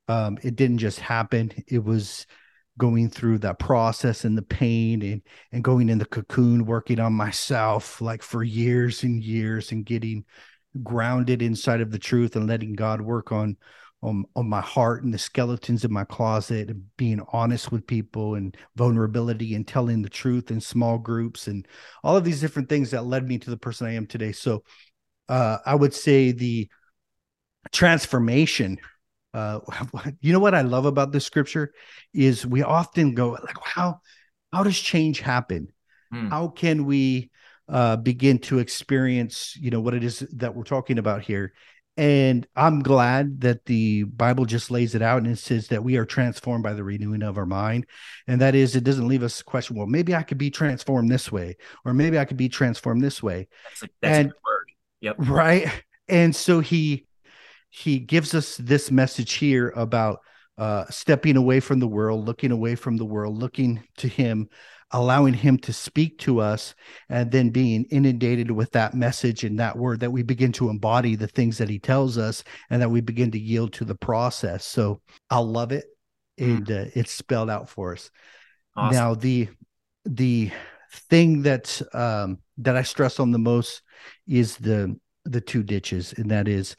Um, 0.10 0.38
it 0.43 0.56
didn't 0.56 0.80
just 0.80 1.00
happen. 1.00 1.52
It 1.67 1.84
was 1.84 2.26
going 2.78 3.10
through 3.10 3.38
that 3.38 3.60
process 3.60 4.26
and 4.26 4.38
the 4.38 4.41
pain 4.41 5.02
and 5.02 5.22
and 5.52 5.63
going 5.63 5.89
in 5.89 5.98
the 5.98 6.06
cocoon 6.06 6.65
working 6.65 7.00
on 7.00 7.13
myself 7.13 8.02
like 8.02 8.24
for 8.24 8.41
years 8.41 9.04
and 9.04 9.22
years 9.22 9.72
and 9.72 9.86
getting 9.86 10.24
grounded 10.82 11.41
inside 11.41 11.82
of 11.82 11.91
the 11.91 12.00
truth 12.00 12.36
and 12.36 12.48
letting 12.48 12.74
God 12.74 13.02
work 13.02 13.32
on 13.32 13.58
on, 14.02 14.24
on 14.36 14.48
my 14.48 14.62
heart 14.62 15.04
and 15.04 15.13
the 15.13 15.17
skeletons 15.17 15.84
in 15.84 15.91
my 15.91 16.06
closet 16.06 16.69
and 16.69 16.84
being 16.95 17.22
honest 17.34 17.69
with 17.69 17.86
people 17.86 18.36
and 18.36 18.56
vulnerability 18.78 19.56
and 19.56 19.67
telling 19.67 20.02
the 20.02 20.10
truth 20.10 20.52
in 20.52 20.62
small 20.62 20.98
groups 20.98 21.48
and 21.48 21.67
all 22.02 22.15
of 22.15 22.24
these 22.24 22.39
different 22.39 22.69
things 22.69 22.91
that 22.91 23.06
led 23.06 23.28
me 23.28 23.38
to 23.38 23.50
the 23.50 23.58
person 23.58 23.88
I 23.88 23.95
am 23.95 24.08
today. 24.08 24.32
So 24.32 24.63
uh, 25.28 25.58
I 25.65 25.76
would 25.76 25.93
say 25.93 26.32
the 26.32 26.69
transformation. 27.74 28.78
Uh, 29.34 29.60
you 30.22 30.34
know 30.34 30.39
what 30.39 30.56
I 30.56 30.62
love 30.62 30.86
about 30.86 31.12
this 31.12 31.26
scripture 31.26 31.74
is 32.13 32.46
we 32.46 32.63
often 32.63 33.13
go 33.13 33.32
like, 33.32 33.58
how 33.63 34.02
how 34.52 34.63
does 34.63 34.80
change 34.80 35.20
happen? 35.20 35.72
Hmm. 36.12 36.28
How 36.28 36.48
can 36.48 36.86
we 36.86 37.30
uh, 37.68 37.98
begin 37.98 38.39
to 38.39 38.60
experience, 38.60 39.56
you 39.60 39.70
know, 39.70 39.80
what 39.80 39.94
it 39.94 40.04
is 40.04 40.20
that 40.38 40.56
we're 40.56 40.63
talking 40.63 40.98
about 40.98 41.22
here? 41.22 41.54
And 41.98 42.48
I'm 42.56 42.82
glad 42.82 43.42
that 43.42 43.65
the 43.65 44.04
Bible 44.04 44.46
just 44.46 44.72
lays 44.72 44.96
it 44.96 45.02
out 45.02 45.18
and 45.18 45.28
it 45.28 45.38
says 45.38 45.68
that 45.68 45.84
we 45.84 45.98
are 45.98 46.06
transformed 46.06 46.63
by 46.63 46.72
the 46.72 46.84
renewing 46.84 47.22
of 47.24 47.38
our 47.38 47.46
mind. 47.46 47.88
And 48.26 48.39
that 48.39 48.56
is, 48.56 48.78
it 48.78 48.86
doesn't 48.86 49.10
leave 49.10 49.22
us 49.22 49.42
question, 49.42 49.76
well, 49.76 49.86
maybe 49.86 50.15
I 50.15 50.24
could 50.24 50.38
be 50.38 50.50
transformed 50.50 51.12
this 51.12 51.30
way, 51.30 51.58
or 51.84 51.94
maybe 51.94 52.18
I 52.18 52.24
could 52.24 52.38
be 52.38 52.48
transformed 52.48 53.04
this 53.04 53.22
way. 53.22 53.50
That's 53.65 53.84
a, 53.84 53.89
that's 54.02 54.18
and, 54.18 54.30
a 54.30 54.34
word. 54.46 54.72
Yep. 55.02 55.15
Right. 55.20 55.84
And 56.08 56.34
so 56.34 56.62
he 56.62 57.06
he 57.69 57.99
gives 57.99 58.34
us 58.34 58.58
this 58.58 58.91
message 58.91 59.34
here 59.34 59.71
about 59.75 60.19
uh, 60.58 60.86
stepping 60.89 61.38
away 61.38 61.60
from 61.60 61.79
the 61.79 61.88
world, 61.88 62.25
looking 62.25 62.51
away 62.51 62.75
from 62.75 62.97
the 62.97 63.05
world, 63.05 63.38
looking 63.38 63.84
to 63.97 64.08
him 64.08 64.49
allowing 64.91 65.34
him 65.34 65.58
to 65.58 65.71
speak 65.71 66.17
to 66.19 66.39
us 66.39 66.73
and 67.10 67.32
then 67.32 67.49
being 67.49 67.86
inundated 67.86 68.49
with 68.49 68.71
that 68.71 68.93
message 68.93 69.43
and 69.43 69.60
that 69.60 69.77
word 69.77 69.99
that 69.99 70.12
we 70.12 70.23
begin 70.23 70.51
to 70.51 70.69
embody 70.69 71.15
the 71.15 71.27
things 71.27 71.58
that 71.58 71.69
he 71.69 71.77
tells 71.77 72.17
us 72.17 72.43
and 72.69 72.82
that 72.82 72.89
we 72.89 73.01
begin 73.01 73.29
to 73.32 73.39
yield 73.39 73.71
to 73.71 73.86
the 73.86 73.95
process 73.95 74.65
so 74.65 74.99
i 75.29 75.38
love 75.38 75.71
it 75.71 75.86
mm. 76.39 76.58
and 76.58 76.71
uh, 76.71 76.86
it's 76.95 77.12
spelled 77.12 77.49
out 77.49 77.69
for 77.69 77.93
us 77.93 78.10
awesome. 78.75 78.95
now 78.95 79.13
the 79.13 79.47
the 80.05 80.49
thing 80.91 81.43
that 81.43 81.82
um 81.93 82.39
that 82.58 82.75
i 82.75 82.82
stress 82.82 83.19
on 83.19 83.32
the 83.32 83.39
most 83.39 83.84
is 84.27 84.58
the 84.58 84.95
the 85.25 85.41
two 85.41 85.62
ditches 85.62 86.13
and 86.17 86.32
that 86.32 86.47
is 86.47 86.75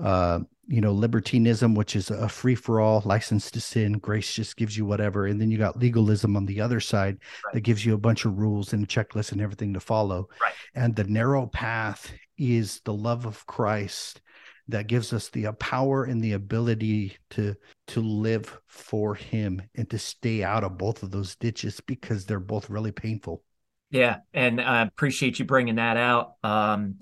uh 0.00 0.40
you 0.66 0.80
know 0.80 0.92
libertinism 0.92 1.74
which 1.74 1.94
is 1.94 2.10
a 2.10 2.28
free 2.28 2.54
for 2.54 2.80
all 2.80 3.02
license 3.04 3.50
to 3.50 3.60
sin 3.60 3.92
grace 3.92 4.32
just 4.32 4.56
gives 4.56 4.76
you 4.76 4.84
whatever 4.84 5.26
and 5.26 5.40
then 5.40 5.50
you 5.50 5.58
got 5.58 5.78
legalism 5.78 6.36
on 6.36 6.46
the 6.46 6.60
other 6.60 6.80
side 6.80 7.18
right. 7.44 7.54
that 7.54 7.60
gives 7.60 7.84
you 7.84 7.94
a 7.94 7.98
bunch 7.98 8.24
of 8.24 8.38
rules 8.38 8.72
and 8.72 8.84
a 8.84 8.86
checklist 8.86 9.32
and 9.32 9.40
everything 9.40 9.74
to 9.74 9.80
follow 9.80 10.28
right. 10.42 10.54
and 10.74 10.96
the 10.96 11.04
narrow 11.04 11.46
path 11.46 12.10
is 12.38 12.80
the 12.84 12.94
love 12.94 13.26
of 13.26 13.44
christ 13.46 14.20
that 14.68 14.86
gives 14.86 15.12
us 15.12 15.28
the 15.28 15.52
power 15.58 16.04
and 16.04 16.22
the 16.22 16.32
ability 16.32 17.16
to 17.30 17.54
to 17.86 18.00
live 18.00 18.58
for 18.66 19.14
him 19.14 19.60
and 19.76 19.90
to 19.90 19.98
stay 19.98 20.42
out 20.42 20.64
of 20.64 20.78
both 20.78 21.02
of 21.02 21.10
those 21.10 21.36
ditches 21.36 21.80
because 21.86 22.24
they're 22.24 22.40
both 22.40 22.70
really 22.70 22.92
painful 22.92 23.42
yeah 23.90 24.18
and 24.32 24.60
i 24.60 24.82
appreciate 24.82 25.38
you 25.38 25.44
bringing 25.44 25.76
that 25.76 25.98
out 25.98 26.34
um 26.42 26.96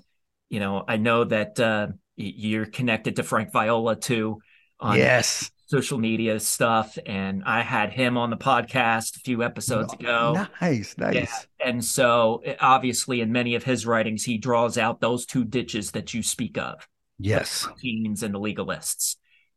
you 0.49 0.59
know 0.59 0.83
i 0.87 0.97
know 0.97 1.23
that 1.23 1.57
uh 1.59 1.87
you're 2.15 2.65
connected 2.65 3.15
to 3.17 3.23
Frank 3.23 3.51
Viola 3.51 3.95
too 3.95 4.39
on 4.79 4.97
yes 4.97 5.51
social 5.73 5.97
media 5.97 6.39
stuff 6.39 6.99
and 7.05 7.43
I 7.45 7.61
had 7.61 7.91
him 7.91 8.15
on 8.15 8.29
the 8.29 8.37
podcast 8.37 9.17
a 9.17 9.21
few 9.21 9.41
episodes 9.41 9.91
ago. 9.93 10.45
Nice, 10.61 10.95
nice. 10.99 11.15
Yeah. 11.15 11.67
And 11.67 11.83
so 11.83 12.43
eh, 12.45 12.55
obviously 12.59 13.21
in 13.21 13.31
many 13.31 13.55
of 13.55 13.63
his 13.63 13.83
writings 13.87 14.23
he 14.23 14.37
draws 14.37 14.77
out 14.77 15.01
those 15.01 15.25
two 15.25 15.43
ditches 15.43 15.89
that 15.91 16.13
you 16.13 16.21
speak 16.21 16.59
of. 16.59 16.87
Yes. 17.17 17.65
The 17.65 17.81
teens 17.81 18.21
and 18.21 18.35
the 18.35 18.39
legalists. 18.39 19.15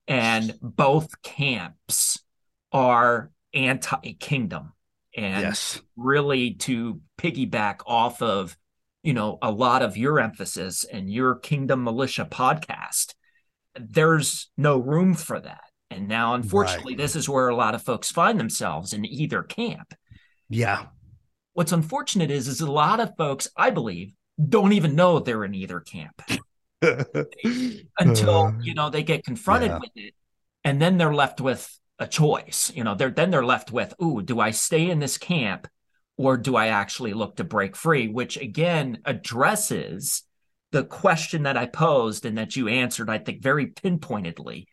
And 0.09 0.57
both 0.63 1.21
camps 1.21 2.19
are 2.73 3.31
anti-kingdom 3.53 4.73
and 5.15 5.43
yes. 5.43 5.83
really 5.97 6.55
to 6.55 7.01
piggyback 7.19 7.81
off 7.87 8.23
of 8.23 8.57
you 9.07 9.15
know 9.15 9.39
a 9.41 9.51
lot 9.53 9.83
of 9.83 9.97
your 9.97 10.19
emphasis 10.19 10.83
and 10.83 11.09
your 11.09 11.37
kingdom 11.37 11.85
militia 11.85 12.27
podcast 12.29 13.15
there's 13.79 14.51
no 14.57 14.79
room 14.79 15.15
for 15.15 15.39
that 15.39 15.63
and 15.91 16.09
now 16.09 16.35
unfortunately 16.35 16.95
right. 16.95 16.99
this 16.99 17.15
is 17.15 17.29
where 17.29 17.49
a 17.49 17.55
lot 17.55 17.77
of 17.77 17.83
folks 17.83 18.11
find 18.11 18.41
themselves 18.41 18.93
in 18.93 19.05
either 19.07 19.45
camp 19.45 19.95
yeah 20.49 20.87
what's 21.53 21.71
unfortunate 21.71 22.33
is 22.33 22.49
is 22.49 22.61
a 22.61 22.71
lot 22.71 22.99
of 22.99 23.17
folks 23.17 23.47
i 23.57 23.71
believe 23.71 24.13
don't 24.49 24.73
even 24.73 24.97
know 24.97 25.21
they're 25.21 25.45
in 25.45 25.55
either 25.55 25.79
camp 25.79 26.21
until 28.01 28.39
uh, 28.39 28.53
you 28.61 28.75
know 28.75 28.91
they 28.91 29.05
get 29.05 29.25
confronted 29.25 29.71
yeah. 29.71 29.79
with 29.79 29.91
it 29.95 30.15
and 30.65 30.83
then 30.83 30.99
they're 30.99 31.15
left 31.15 31.41
with 31.41 31.79
a 32.01 32.09
choice 32.09 32.73
you 32.75 32.83
know 32.83 32.97
they're 32.97 33.11
then 33.11 33.31
they're 33.31 33.45
left 33.45 33.71
with 33.71 33.95
ooh 34.03 34.21
do 34.21 34.41
i 34.41 34.51
stay 34.51 34.91
in 34.91 34.99
this 34.99 35.17
camp 35.17 35.69
or 36.17 36.37
do 36.37 36.57
I 36.57 36.69
actually 36.69 37.13
look 37.13 37.37
to 37.37 37.45
break 37.45 37.77
free? 37.77 38.09
Which 38.09 38.37
again 38.37 38.99
addresses 39.05 40.23
the 40.73 40.85
question 40.85 41.45
that 41.45 41.57
I 41.57 41.67
posed 41.67 42.27
and 42.27 42.39
that 42.39 42.57
you 42.57 42.69
answered, 42.69 43.09
I 43.09 43.19
think, 43.19 43.43
very 43.43 43.67
pinpointedly. 43.67 44.69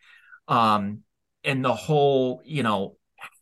Um, 0.48 1.00
and 1.44 1.64
the 1.64 1.74
whole, 1.74 2.42
you 2.44 2.62
know, 2.62 2.96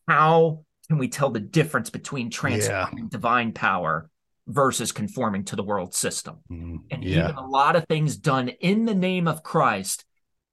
how 0.07 0.65
can 0.89 0.99
we 0.99 1.09
tell 1.09 1.31
the 1.31 1.41
difference 1.41 1.91
between 1.91 2.31
transforming 2.31 3.05
yeah. 3.05 3.09
divine 3.09 3.53
power 3.53 4.11
versus 4.47 4.93
conforming 4.93 5.45
to 5.45 5.57
the 5.57 5.63
world 5.63 5.95
system? 5.95 6.39
Mm, 6.51 6.79
and 6.91 7.05
yeah. 7.05 7.31
even 7.31 7.37
a 7.37 7.47
lot 7.47 7.77
of 7.77 7.87
things 7.87 8.17
done 8.17 8.49
in 8.49 8.85
the 8.85 8.95
name 8.95 9.29
of 9.29 9.43
Christ, 9.43 10.05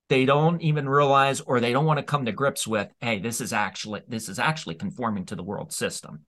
they 0.08 0.26
don't 0.26 0.62
even 0.62 0.88
realize 0.88 1.42
or 1.42 1.60
they 1.60 1.74
don't 1.74 1.86
want 1.86 1.98
to 1.98 2.04
come 2.04 2.26
to 2.26 2.32
grips 2.32 2.66
with, 2.66 2.90
hey, 3.02 3.20
this 3.20 3.42
is 3.42 3.54
actually 3.54 4.02
this 4.08 4.30
is 4.30 4.40
actually 4.40 4.76
conforming 4.76 5.26
to 5.26 5.36
the 5.36 5.44
world 5.44 5.72
system 5.74 6.26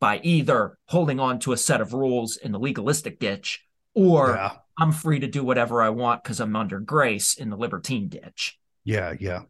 by 0.00 0.20
either 0.22 0.78
holding 0.86 1.20
on 1.20 1.38
to 1.40 1.52
a 1.52 1.56
set 1.56 1.80
of 1.80 1.92
rules 1.92 2.36
in 2.36 2.52
the 2.52 2.58
legalistic 2.58 3.18
ditch 3.18 3.64
or 3.94 4.30
yeah. 4.30 4.52
I'm 4.78 4.92
free 4.92 5.20
to 5.20 5.26
do 5.26 5.42
whatever 5.42 5.82
I 5.82 5.88
want 5.88 6.22
because 6.22 6.38
I'm 6.38 6.54
under 6.54 6.78
grace 6.78 7.34
in 7.34 7.48
the 7.48 7.56
libertine 7.56 8.08
ditch. 8.08 8.58
Yeah, 8.84 9.14
yeah. 9.18 9.42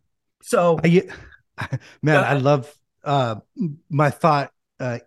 So, 0.42 0.78
I, 0.82 1.02
man, 2.02 2.22
I 2.22 2.34
love 2.34 2.72
uh, 3.04 3.36
my 3.90 4.10
thought 4.10 4.52
uh, 4.78 5.00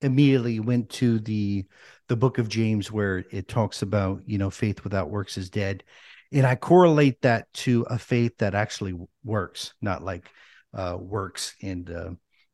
immediately 0.00 0.60
went 0.60 0.90
to 0.90 1.20
the 1.20 1.66
the 2.08 2.16
book 2.16 2.38
of 2.38 2.48
James 2.48 2.90
where 2.90 3.24
it 3.30 3.46
talks 3.46 3.82
about 3.82 4.22
you 4.26 4.38
know 4.38 4.50
faith 4.50 4.82
without 4.82 5.10
works 5.10 5.38
is 5.38 5.50
dead, 5.50 5.84
and 6.32 6.44
I 6.44 6.56
correlate 6.56 7.22
that 7.22 7.52
to 7.54 7.82
a 7.88 7.98
faith 7.98 8.38
that 8.38 8.56
actually 8.56 8.98
works, 9.22 9.72
not 9.80 10.02
like 10.02 10.28
uh, 10.74 10.96
works 10.98 11.54
and 11.62 11.88
uh, 11.88 12.10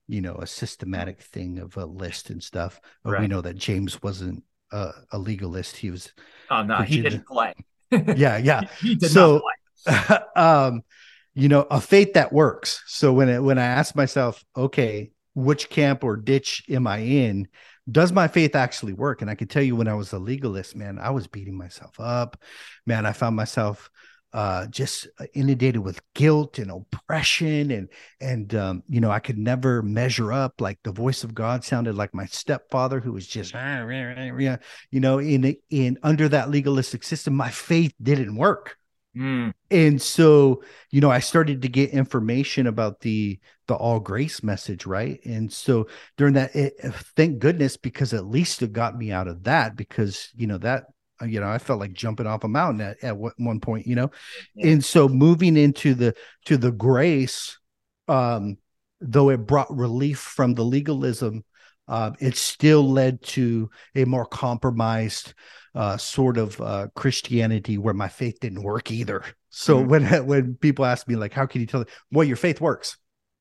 you 0.09 0.21
know 0.21 0.37
a 0.37 0.47
systematic 0.47 1.21
thing 1.21 1.59
of 1.59 1.77
a 1.77 1.85
list 1.85 2.31
and 2.31 2.42
stuff. 2.42 2.81
But 3.03 3.12
right. 3.12 3.23
we 3.23 3.29
know 3.29 3.40
that 3.40 3.57
James 3.57 4.03
wasn't 4.03 4.45
a, 4.73 4.92
a 5.12 5.19
legalist. 5.19 5.77
He 5.77 5.90
was. 5.90 6.12
Oh 6.51 6.62
no, 6.62 6.83
he 6.83 7.03
didn't 7.03 7.27
play. 7.27 7.55
yeah, 7.90 8.37
yeah. 8.37 8.62
he 8.81 8.95
did 8.95 9.11
so, 9.11 9.42
um, 10.37 10.83
you 11.35 11.49
know, 11.49 11.66
a 11.71 11.81
faith 11.81 12.14
that 12.14 12.33
works. 12.33 12.83
So 12.87 13.12
when 13.12 13.29
it, 13.29 13.42
when 13.42 13.59
I 13.59 13.64
ask 13.64 13.95
myself, 13.95 14.45
okay, 14.57 15.11
which 15.35 15.69
camp 15.69 16.03
or 16.03 16.16
ditch 16.16 16.64
am 16.69 16.87
I 16.87 16.99
in? 16.99 17.49
Does 17.88 18.11
my 18.11 18.27
faith 18.27 18.57
actually 18.57 18.95
work? 18.95 19.23
And 19.23 19.31
I 19.31 19.37
can 19.37 19.47
tell 19.47 19.62
you, 19.62 19.77
when 19.77 19.87
I 19.87 19.95
was 19.95 20.12
a 20.12 20.19
legalist, 20.19 20.75
man, 20.75 20.99
I 20.99 21.11
was 21.11 21.29
beating 21.29 21.57
myself 21.57 22.01
up. 22.01 22.40
Man, 22.85 23.07
I 23.07 23.12
found 23.12 23.37
myself 23.37 23.90
uh, 24.32 24.66
just 24.66 25.08
inundated 25.34 25.82
with 25.82 26.00
guilt 26.14 26.58
and 26.58 26.70
oppression 26.70 27.70
and 27.70 27.88
and 28.20 28.54
um, 28.54 28.82
you 28.88 29.00
know 29.00 29.10
I 29.10 29.18
could 29.18 29.38
never 29.38 29.82
measure 29.82 30.32
up. 30.32 30.60
Like 30.60 30.78
the 30.82 30.92
voice 30.92 31.24
of 31.24 31.34
God 31.34 31.64
sounded 31.64 31.94
like 31.94 32.14
my 32.14 32.26
stepfather, 32.26 33.00
who 33.00 33.12
was 33.12 33.26
just 33.26 33.54
you 34.90 35.00
know 35.00 35.18
in 35.18 35.56
in 35.70 35.98
under 36.02 36.28
that 36.28 36.50
legalistic 36.50 37.02
system, 37.02 37.34
my 37.34 37.50
faith 37.50 37.94
didn't 38.02 38.36
work. 38.36 38.76
Mm. 39.16 39.54
And 39.70 40.02
so, 40.02 40.62
you 40.90 41.00
know, 41.00 41.10
I 41.10 41.20
started 41.20 41.62
to 41.62 41.68
get 41.68 41.90
information 41.90 42.66
about 42.66 43.00
the 43.00 43.40
the 43.66 43.74
all 43.74 43.98
grace 43.98 44.42
message, 44.42 44.84
right? 44.86 45.18
And 45.24 45.50
so 45.52 45.88
during 46.16 46.34
that, 46.34 46.54
it, 46.54 46.74
thank 47.16 47.38
goodness, 47.38 47.76
because 47.76 48.12
at 48.12 48.26
least 48.26 48.62
it 48.62 48.72
got 48.72 48.96
me 48.96 49.10
out 49.10 49.26
of 49.26 49.44
that, 49.44 49.74
because 49.74 50.30
you 50.36 50.46
know 50.46 50.58
that 50.58 50.84
you 51.24 51.40
know, 51.40 51.48
I 51.48 51.59
felt 51.59 51.81
like 51.81 51.92
jumping 51.92 52.26
off 52.26 52.44
a 52.44 52.48
mountain 52.48 52.81
at, 52.81 53.02
at 53.02 53.16
one 53.16 53.61
point, 53.61 53.87
you 53.87 53.94
know, 53.94 54.11
yeah. 54.55 54.72
and 54.72 54.85
so 54.85 55.09
moving 55.09 55.57
into 55.57 55.94
the 55.94 56.14
to 56.46 56.57
the 56.57 56.72
grace, 56.72 57.59
um, 58.09 58.59
though 59.00 59.31
it 59.31 59.46
brought 59.46 59.74
relief 59.74 60.18
from 60.18 60.55
the 60.55 60.64
legalism, 60.64 61.44
uh, 61.88 62.12
it 62.20 62.37
still 62.37 62.90
led 62.90 63.22
to 63.22 63.70
a 63.94 64.05
more 64.05 64.26
compromised 64.26 65.35
uh, 65.74 65.96
sort 65.96 66.38
of 66.38 66.61
uh, 66.61 66.88
Christianity 66.94 67.79
where 67.79 67.94
my 67.94 68.09
faith 68.09 68.40
didn't 68.40 68.62
work 68.62 68.90
either. 68.90 69.22
So 69.50 69.79
mm-hmm. 69.79 69.88
when 69.88 70.05
when 70.26 70.55
people 70.57 70.85
ask 70.85 71.07
me 71.09 71.16
like, 71.16 71.33
how 71.33 71.46
can 71.46 71.61
you 71.61 71.66
tell? 71.66 71.85
Well, 72.11 72.26
your 72.26 72.37
faith 72.37 72.61
works 72.61 72.96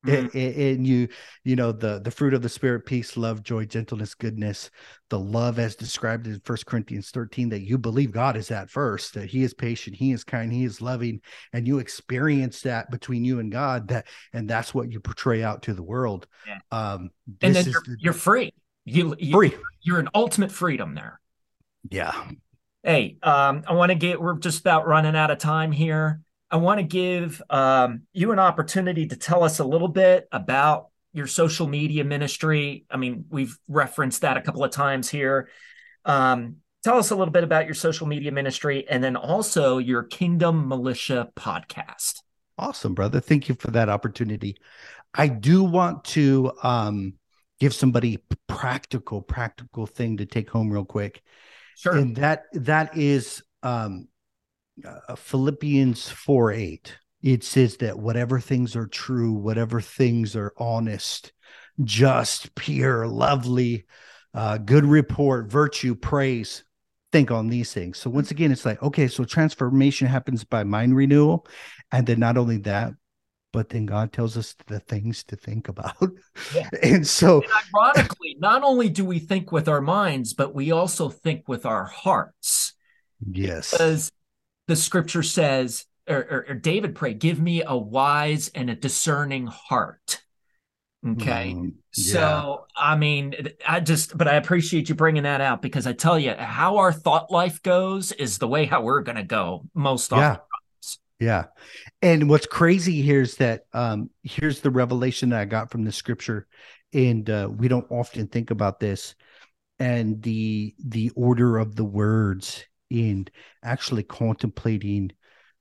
mm-hmm. 0.05 0.37
and, 0.37 0.55
and, 0.55 0.87
you 0.87 1.07
you 1.43 1.55
know 1.55 1.71
the 1.71 1.99
the 1.99 2.11
fruit 2.11 2.33
of 2.33 2.41
the 2.41 2.49
spirit 2.49 2.85
peace 2.85 3.17
love 3.17 3.43
joy 3.43 3.65
gentleness 3.65 4.13
goodness 4.13 4.69
the 5.09 5.19
love 5.19 5.59
as 5.59 5.75
described 5.75 6.27
in 6.27 6.39
first 6.43 6.65
corinthians 6.65 7.09
13 7.11 7.49
that 7.49 7.61
you 7.61 7.77
believe 7.77 8.11
god 8.11 8.35
is 8.37 8.51
at 8.51 8.69
first 8.69 9.13
that 9.13 9.29
he 9.29 9.43
is 9.43 9.53
patient 9.53 9.95
he 9.95 10.11
is 10.11 10.23
kind 10.23 10.51
he 10.51 10.63
is 10.63 10.81
loving 10.81 11.21
and 11.53 11.67
you 11.67 11.79
experience 11.79 12.61
that 12.61 12.89
between 12.91 13.23
you 13.23 13.39
and 13.39 13.51
god 13.51 13.87
that 13.87 14.05
and 14.33 14.49
that's 14.49 14.73
what 14.73 14.91
you 14.91 14.99
portray 14.99 15.43
out 15.43 15.63
to 15.63 15.73
the 15.73 15.83
world. 15.83 16.27
Yeah. 16.47 16.59
um 16.71 17.09
and 17.41 17.55
then 17.55 17.65
you're, 17.65 17.83
the, 17.85 17.97
you're 17.99 18.13
free. 18.13 18.53
You, 18.85 19.15
you 19.17 19.31
free. 19.31 19.55
you're 19.81 19.99
an 19.99 20.09
ultimate 20.13 20.51
freedom 20.51 20.95
there. 20.95 21.19
Yeah. 21.89 22.13
Hey 22.83 23.17
um 23.23 23.63
i 23.67 23.73
want 23.73 23.89
to 23.89 23.95
get 23.95 24.21
we're 24.21 24.37
just 24.37 24.59
about 24.59 24.87
running 24.87 25.15
out 25.15 25.31
of 25.31 25.39
time 25.39 25.71
here 25.71 26.21
I 26.55 26.57
want 26.57 26.79
to 26.79 26.85
give 26.85 27.41
um, 27.49 28.03
you 28.13 28.31
an 28.31 28.39
opportunity 28.39 29.07
to 29.07 29.17
tell 29.17 29.43
us 29.43 29.59
a 29.59 29.65
little 29.65 29.89
bit 29.89 30.25
about 30.31 30.87
your 31.11 31.27
social 31.27 31.67
media 31.67 32.05
ministry. 32.05 32.85
I 32.89 32.95
mean, 32.95 33.25
we've 33.29 33.59
referenced 33.67 34.21
that 34.21 34.37
a 34.37 34.41
couple 34.41 34.63
of 34.63 34.71
times 34.71 35.09
here. 35.09 35.49
Um, 36.05 36.55
tell 36.81 36.97
us 36.97 37.11
a 37.11 37.15
little 37.17 37.33
bit 37.33 37.43
about 37.43 37.65
your 37.65 37.73
social 37.73 38.07
media 38.07 38.31
ministry 38.31 38.87
and 38.89 39.03
then 39.03 39.17
also 39.17 39.79
your 39.79 40.03
Kingdom 40.03 40.69
Militia 40.69 41.29
podcast. 41.35 42.21
Awesome, 42.57 42.93
brother. 42.93 43.19
Thank 43.19 43.49
you 43.49 43.55
for 43.55 43.71
that 43.71 43.89
opportunity. 43.89 44.55
I 45.13 45.27
do 45.27 45.61
want 45.61 46.05
to 46.05 46.53
um, 46.63 47.15
give 47.59 47.73
somebody 47.73 48.23
practical, 48.47 49.21
practical 49.21 49.87
thing 49.87 50.15
to 50.15 50.25
take 50.25 50.49
home 50.49 50.71
real 50.71 50.85
quick. 50.85 51.21
Sure. 51.75 51.97
And 51.97 52.15
that 52.15 52.43
that 52.53 52.95
is 52.95 53.43
um, 53.61 54.07
uh, 54.83 55.15
Philippians 55.15 56.09
4 56.09 56.51
8, 56.51 56.97
it 57.21 57.43
says 57.43 57.77
that 57.77 57.97
whatever 57.97 58.39
things 58.39 58.75
are 58.75 58.87
true, 58.87 59.33
whatever 59.33 59.81
things 59.81 60.35
are 60.35 60.53
honest, 60.57 61.31
just, 61.83 62.53
pure, 62.55 63.07
lovely, 63.07 63.85
uh, 64.33 64.57
good 64.57 64.85
report, 64.85 65.49
virtue, 65.49 65.95
praise, 65.95 66.63
think 67.11 67.31
on 67.31 67.47
these 67.47 67.73
things. 67.73 67.97
So 67.97 68.09
once 68.09 68.31
again, 68.31 68.51
it's 68.51 68.65
like, 68.65 68.81
okay, 68.83 69.07
so 69.07 69.23
transformation 69.23 70.07
happens 70.07 70.43
by 70.43 70.63
mind 70.63 70.95
renewal. 70.95 71.47
And 71.91 72.05
then 72.05 72.19
not 72.19 72.37
only 72.37 72.57
that, 72.59 72.93
but 73.53 73.69
then 73.69 73.85
God 73.85 74.11
tells 74.11 74.35
us 74.35 74.53
the 74.67 74.81
things 74.81 75.23
to 75.25 75.37
think 75.37 75.69
about. 75.69 75.95
Yeah. 76.53 76.67
and 76.83 77.07
so, 77.07 77.41
and 77.41 77.51
ironically, 77.73 78.35
not 78.37 78.63
only 78.63 78.89
do 78.89 79.05
we 79.05 79.19
think 79.19 79.53
with 79.53 79.69
our 79.69 79.79
minds, 79.79 80.33
but 80.33 80.53
we 80.53 80.71
also 80.71 81.07
think 81.07 81.47
with 81.47 81.65
our 81.65 81.85
hearts. 81.85 82.73
Yes. 83.25 83.71
Because 83.71 84.11
the 84.67 84.75
scripture 84.75 85.23
says, 85.23 85.85
or, 86.07 86.17
or, 86.17 86.45
or 86.49 86.55
David 86.55 86.95
prayed, 86.95 87.19
give 87.19 87.39
me 87.39 87.63
a 87.65 87.75
wise 87.75 88.51
and 88.53 88.69
a 88.69 88.75
discerning 88.75 89.47
heart. 89.47 90.21
Okay. 91.05 91.53
Mm, 91.55 91.73
yeah. 91.95 92.13
So, 92.13 92.65
I 92.75 92.95
mean, 92.95 93.35
I 93.67 93.79
just, 93.79 94.17
but 94.17 94.27
I 94.27 94.35
appreciate 94.35 94.89
you 94.89 94.95
bringing 94.95 95.23
that 95.23 95.41
out 95.41 95.61
because 95.61 95.85
I 95.85 95.93
tell 95.93 96.17
you, 96.17 96.33
how 96.33 96.77
our 96.77 96.91
thought 96.91 97.31
life 97.31 97.61
goes 97.61 98.11
is 98.11 98.37
the 98.37 98.47
way 98.47 98.65
how 98.65 98.81
we're 98.81 99.01
going 99.01 99.17
to 99.17 99.23
go 99.23 99.65
most 99.73 100.11
yeah. 100.11 100.31
often. 100.31 100.41
Yeah. 101.19 101.45
And 102.01 102.29
what's 102.29 102.45
crazy 102.45 103.01
here 103.01 103.21
is 103.21 103.37
that 103.37 103.65
um 103.73 104.09
here's 104.23 104.59
the 104.59 104.69
revelation 104.69 105.29
that 105.29 105.39
I 105.39 105.45
got 105.45 105.71
from 105.71 105.85
the 105.85 105.91
scripture 105.91 106.45
and 106.93 107.29
uh 107.29 107.49
we 107.49 107.67
don't 107.67 107.89
often 107.89 108.27
think 108.27 108.51
about 108.51 108.79
this 108.79 109.15
and 109.79 110.21
the 110.21 110.75
the 110.85 111.11
order 111.15 111.57
of 111.57 111.75
the 111.75 111.85
words 111.85 112.65
in 112.89 113.27
actually 113.63 114.03
contemplating 114.03 115.11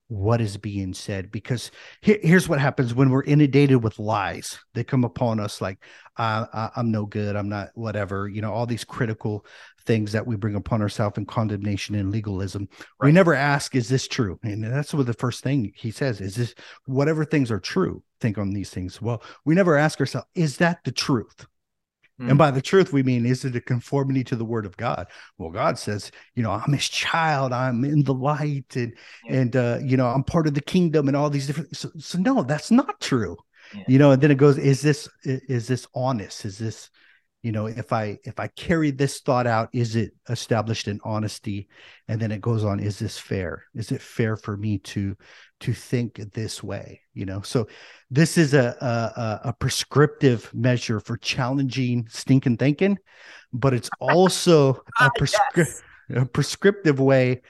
what 0.08 0.40
is 0.40 0.56
being 0.56 0.92
said. 0.94 1.30
Because 1.30 1.70
here, 2.02 2.18
here's 2.22 2.48
what 2.48 2.60
happens 2.60 2.94
when 2.94 3.10
we're 3.10 3.24
inundated 3.24 3.82
with 3.82 3.98
lies 3.98 4.58
they 4.74 4.84
come 4.84 5.04
upon 5.04 5.40
us 5.40 5.60
like 5.60 5.78
I, 6.16 6.70
i'm 6.76 6.90
no 6.90 7.06
good 7.06 7.34
i'm 7.34 7.48
not 7.48 7.70
whatever 7.74 8.28
you 8.28 8.40
know 8.40 8.52
all 8.52 8.66
these 8.66 8.84
critical 8.84 9.44
things 9.84 10.12
that 10.12 10.26
we 10.26 10.36
bring 10.36 10.54
upon 10.54 10.82
ourselves 10.82 11.18
in 11.18 11.26
condemnation 11.26 11.94
and 11.94 12.10
legalism. 12.10 12.68
Right. 12.98 13.08
we 13.08 13.12
never 13.12 13.34
ask 13.34 13.74
is 13.74 13.88
this 13.88 14.08
true? 14.08 14.38
And 14.42 14.64
that's 14.64 14.94
what 14.94 15.06
the 15.06 15.12
first 15.12 15.42
thing 15.42 15.72
he 15.76 15.90
says 15.90 16.20
is 16.20 16.36
this 16.36 16.54
whatever 16.86 17.24
things 17.24 17.50
are 17.50 17.60
true 17.60 18.02
think 18.20 18.38
on 18.38 18.50
these 18.50 18.70
things. 18.70 19.00
Well 19.00 19.22
we 19.44 19.54
never 19.54 19.76
ask 19.76 20.00
ourselves 20.00 20.28
is 20.34 20.58
that 20.58 20.78
the 20.84 20.92
truth 20.92 21.46
Mm. 22.20 22.30
And 22.30 22.38
by 22.38 22.50
the 22.50 22.62
truth, 22.62 22.92
we 22.92 23.02
mean, 23.02 23.26
is 23.26 23.44
it 23.44 23.56
a 23.56 23.60
conformity 23.60 24.22
to 24.24 24.36
the 24.36 24.44
word 24.44 24.66
of 24.66 24.76
God? 24.76 25.08
Well, 25.36 25.50
God 25.50 25.78
says, 25.78 26.12
you 26.34 26.42
know, 26.42 26.52
I'm 26.52 26.72
his 26.72 26.88
child, 26.88 27.52
I'm 27.52 27.84
in 27.84 28.04
the 28.04 28.14
light, 28.14 28.76
and 28.76 28.94
yeah. 29.24 29.36
and 29.36 29.56
uh, 29.56 29.78
you 29.82 29.96
know, 29.96 30.06
I'm 30.06 30.22
part 30.22 30.46
of 30.46 30.54
the 30.54 30.60
kingdom 30.60 31.08
and 31.08 31.16
all 31.16 31.30
these 31.30 31.46
different 31.46 31.76
so, 31.76 31.90
so 31.98 32.18
no, 32.18 32.42
that's 32.42 32.70
not 32.70 33.00
true. 33.00 33.36
Yeah. 33.74 33.84
You 33.88 33.98
know, 33.98 34.10
and 34.12 34.22
then 34.22 34.30
it 34.30 34.36
goes, 34.38 34.58
is 34.58 34.80
this 34.80 35.08
is 35.24 35.66
this 35.66 35.86
honest? 35.94 36.44
Is 36.44 36.58
this 36.58 36.90
you 37.44 37.52
know 37.52 37.66
if 37.66 37.92
i 37.92 38.18
if 38.24 38.40
i 38.40 38.48
carry 38.48 38.90
this 38.90 39.20
thought 39.20 39.46
out 39.46 39.68
is 39.74 39.96
it 39.96 40.12
established 40.30 40.88
in 40.88 40.98
honesty 41.04 41.68
and 42.08 42.18
then 42.18 42.32
it 42.32 42.40
goes 42.40 42.64
on 42.64 42.80
is 42.80 42.98
this 42.98 43.18
fair 43.18 43.64
is 43.74 43.92
it 43.92 44.00
fair 44.00 44.34
for 44.34 44.56
me 44.56 44.78
to 44.78 45.14
to 45.60 45.74
think 45.74 46.16
this 46.32 46.62
way 46.62 47.00
you 47.12 47.26
know 47.26 47.42
so 47.42 47.68
this 48.10 48.38
is 48.38 48.54
a 48.54 48.74
a, 48.80 49.48
a 49.50 49.52
prescriptive 49.52 50.50
measure 50.54 50.98
for 50.98 51.18
challenging 51.18 52.06
stinking 52.08 52.56
thinking 52.56 52.96
but 53.52 53.74
it's 53.74 53.90
also 54.00 54.70
a, 54.70 54.80
ah, 55.00 55.10
prescri- 55.18 55.56
yes. 55.56 55.82
a 56.16 56.24
prescriptive 56.24 56.98
way 56.98 57.42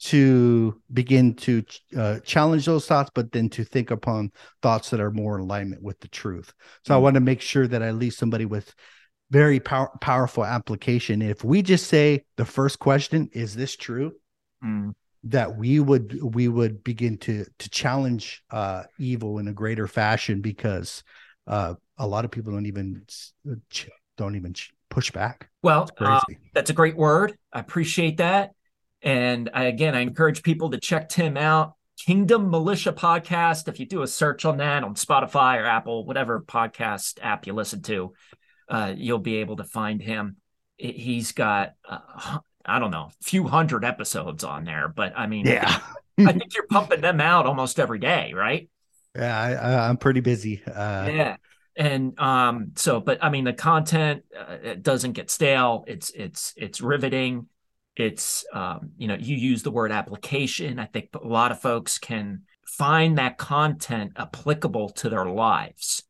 to 0.00 0.80
begin 0.92 1.34
to 1.34 1.62
uh, 1.94 2.18
challenge 2.20 2.64
those 2.64 2.86
thoughts, 2.86 3.10
but 3.14 3.30
then 3.32 3.50
to 3.50 3.62
think 3.64 3.90
upon 3.90 4.32
thoughts 4.62 4.88
that 4.88 4.98
are 4.98 5.10
more 5.10 5.36
in 5.36 5.42
alignment 5.42 5.82
with 5.82 6.00
the 6.00 6.08
truth. 6.08 6.54
So 6.86 6.92
mm-hmm. 6.92 6.92
I 6.94 6.96
want 6.96 7.14
to 7.14 7.20
make 7.20 7.42
sure 7.42 7.68
that 7.68 7.82
I 7.82 7.90
leave 7.90 8.14
somebody 8.14 8.46
with 8.46 8.74
very 9.30 9.60
pow- 9.60 9.90
powerful 10.00 10.44
application. 10.44 11.22
If 11.22 11.44
we 11.44 11.62
just 11.62 11.86
say 11.86 12.24
the 12.36 12.44
first 12.44 12.78
question, 12.78 13.30
is 13.32 13.54
this 13.54 13.76
true? 13.76 14.12
Mm. 14.64 14.94
That 15.24 15.56
we 15.56 15.80
would 15.80 16.18
we 16.22 16.48
would 16.48 16.82
begin 16.82 17.18
to 17.18 17.44
to 17.58 17.70
challenge 17.70 18.42
uh, 18.50 18.84
evil 18.98 19.38
in 19.38 19.48
a 19.48 19.52
greater 19.52 19.86
fashion 19.86 20.40
because 20.40 21.02
uh, 21.46 21.74
a 21.98 22.06
lot 22.06 22.24
of 22.24 22.30
people 22.30 22.52
don't 22.52 22.66
even 22.66 23.02
don't 24.16 24.36
even 24.36 24.54
push 24.88 25.10
back. 25.10 25.50
Well, 25.62 25.88
uh, 25.98 26.20
that's 26.54 26.70
a 26.70 26.74
great 26.74 26.96
word. 26.96 27.36
I 27.52 27.60
appreciate 27.60 28.16
that. 28.16 28.52
And 29.02 29.50
I, 29.54 29.64
again, 29.64 29.94
I 29.94 30.00
encourage 30.00 30.42
people 30.42 30.70
to 30.70 30.78
check 30.78 31.08
Tim 31.08 31.36
out. 31.36 31.74
Kingdom 32.06 32.50
Militia 32.50 32.92
Podcast. 32.92 33.68
If 33.68 33.78
you 33.78 33.86
do 33.86 34.02
a 34.02 34.06
search 34.06 34.46
on 34.46 34.56
that 34.56 34.84
on 34.84 34.94
Spotify 34.94 35.60
or 35.60 35.66
Apple, 35.66 36.06
whatever 36.06 36.40
podcast 36.40 37.18
app 37.22 37.46
you 37.46 37.52
listen 37.52 37.82
to, 37.82 38.14
uh, 38.70 38.94
you'll 38.96 39.18
be 39.18 39.36
able 39.36 39.56
to 39.56 39.64
find 39.64 40.00
him. 40.00 40.36
He's 40.76 41.32
got, 41.32 41.74
uh, 41.86 42.38
I 42.64 42.78
don't 42.78 42.92
know, 42.92 43.10
a 43.20 43.24
few 43.24 43.46
hundred 43.46 43.84
episodes 43.84 44.44
on 44.44 44.64
there, 44.64 44.88
but 44.88 45.12
I 45.16 45.26
mean, 45.26 45.46
yeah, 45.46 45.80
I 46.18 46.32
think 46.32 46.54
you're 46.54 46.66
pumping 46.68 47.00
them 47.00 47.20
out 47.20 47.46
almost 47.46 47.80
every 47.80 47.98
day, 47.98 48.32
right? 48.34 48.70
Yeah, 49.14 49.38
I, 49.38 49.88
am 49.88 49.96
pretty 49.96 50.20
busy. 50.20 50.62
Uh, 50.64 51.08
yeah, 51.12 51.36
and 51.76 52.18
um, 52.18 52.72
so, 52.76 53.00
but 53.00 53.18
I 53.22 53.28
mean, 53.28 53.44
the 53.44 53.52
content 53.52 54.22
uh, 54.38 54.56
it 54.62 54.82
doesn't 54.82 55.12
get 55.12 55.30
stale. 55.30 55.84
It's 55.86 56.10
it's 56.10 56.54
it's 56.56 56.80
riveting. 56.80 57.48
It's 57.96 58.44
um, 58.54 58.92
you 58.96 59.08
know, 59.08 59.16
you 59.18 59.36
use 59.36 59.62
the 59.64 59.72
word 59.72 59.90
application. 59.90 60.78
I 60.78 60.86
think 60.86 61.08
a 61.14 61.26
lot 61.26 61.50
of 61.50 61.60
folks 61.60 61.98
can 61.98 62.42
find 62.64 63.18
that 63.18 63.36
content 63.36 64.12
applicable 64.16 64.90
to 64.90 65.08
their 65.08 65.26
lives 65.26 66.04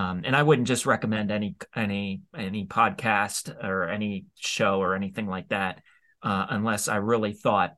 um, 0.00 0.22
and 0.24 0.34
I 0.34 0.42
wouldn't 0.42 0.68
just 0.68 0.86
recommend 0.86 1.30
any 1.30 1.56
any 1.76 2.22
any 2.34 2.66
podcast 2.66 3.54
or 3.62 3.88
any 3.88 4.24
show 4.34 4.80
or 4.80 4.94
anything 4.94 5.26
like 5.26 5.48
that 5.48 5.82
uh, 6.22 6.46
unless 6.48 6.88
I 6.88 6.96
really 6.96 7.34
thought 7.34 7.74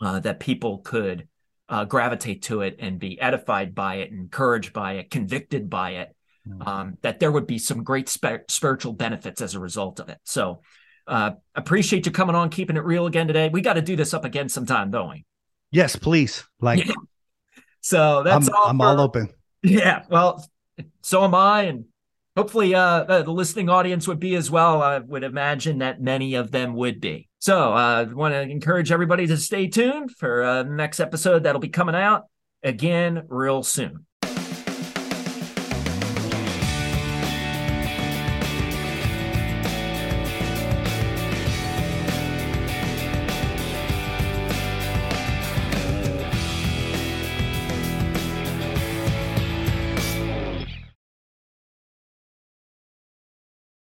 uh, 0.00 0.20
that 0.20 0.38
people 0.38 0.78
could 0.78 1.26
uh, 1.68 1.86
gravitate 1.86 2.42
to 2.42 2.60
it 2.62 2.76
and 2.78 3.00
be 3.00 3.20
edified 3.20 3.74
by 3.74 3.96
it, 3.96 4.12
encouraged 4.12 4.72
by 4.72 4.94
it, 4.94 5.10
convicted 5.10 5.68
by 5.68 5.90
it. 5.92 6.14
Mm-hmm. 6.48 6.62
Um, 6.66 6.98
that 7.02 7.20
there 7.20 7.30
would 7.30 7.46
be 7.46 7.58
some 7.58 7.84
great 7.84 8.08
sp- 8.08 8.48
spiritual 8.48 8.94
benefits 8.94 9.42
as 9.42 9.54
a 9.54 9.60
result 9.60 10.00
of 10.00 10.08
it. 10.08 10.16
So, 10.24 10.62
uh, 11.06 11.32
appreciate 11.54 12.06
you 12.06 12.12
coming 12.12 12.34
on, 12.34 12.48
keeping 12.48 12.78
it 12.78 12.84
real 12.84 13.06
again 13.06 13.26
today. 13.26 13.50
We 13.50 13.60
got 13.60 13.74
to 13.74 13.82
do 13.82 13.94
this 13.94 14.14
up 14.14 14.24
again 14.24 14.48
sometime, 14.48 14.90
don't 14.90 15.10
we? 15.10 15.26
Yes, 15.70 15.96
please. 15.96 16.44
Like, 16.58 16.86
yeah. 16.86 16.94
so 17.82 18.22
that's 18.22 18.48
I'm, 18.48 18.54
all. 18.54 18.66
I'm 18.68 18.78
for, 18.78 18.84
all 18.84 19.00
open. 19.00 19.28
Yeah. 19.62 20.04
Well, 20.08 20.42
so 21.02 21.24
am 21.24 21.34
I. 21.34 21.62
And 21.62 21.86
hopefully 22.36 22.74
uh, 22.74 23.22
the 23.22 23.32
listening 23.32 23.68
audience 23.68 24.06
would 24.08 24.20
be 24.20 24.34
as 24.34 24.50
well. 24.50 24.82
I 24.82 24.98
would 24.98 25.24
imagine 25.24 25.78
that 25.78 26.00
many 26.00 26.34
of 26.34 26.50
them 26.50 26.74
would 26.74 27.00
be. 27.00 27.28
So 27.38 27.72
I 27.72 28.02
uh, 28.02 28.06
want 28.12 28.34
to 28.34 28.40
encourage 28.40 28.92
everybody 28.92 29.26
to 29.26 29.36
stay 29.36 29.66
tuned 29.66 30.10
for 30.12 30.42
uh, 30.42 30.62
the 30.62 30.70
next 30.70 31.00
episode 31.00 31.44
that'll 31.44 31.60
be 31.60 31.68
coming 31.68 31.94
out 31.94 32.24
again 32.62 33.24
real 33.28 33.62
soon. 33.62 34.06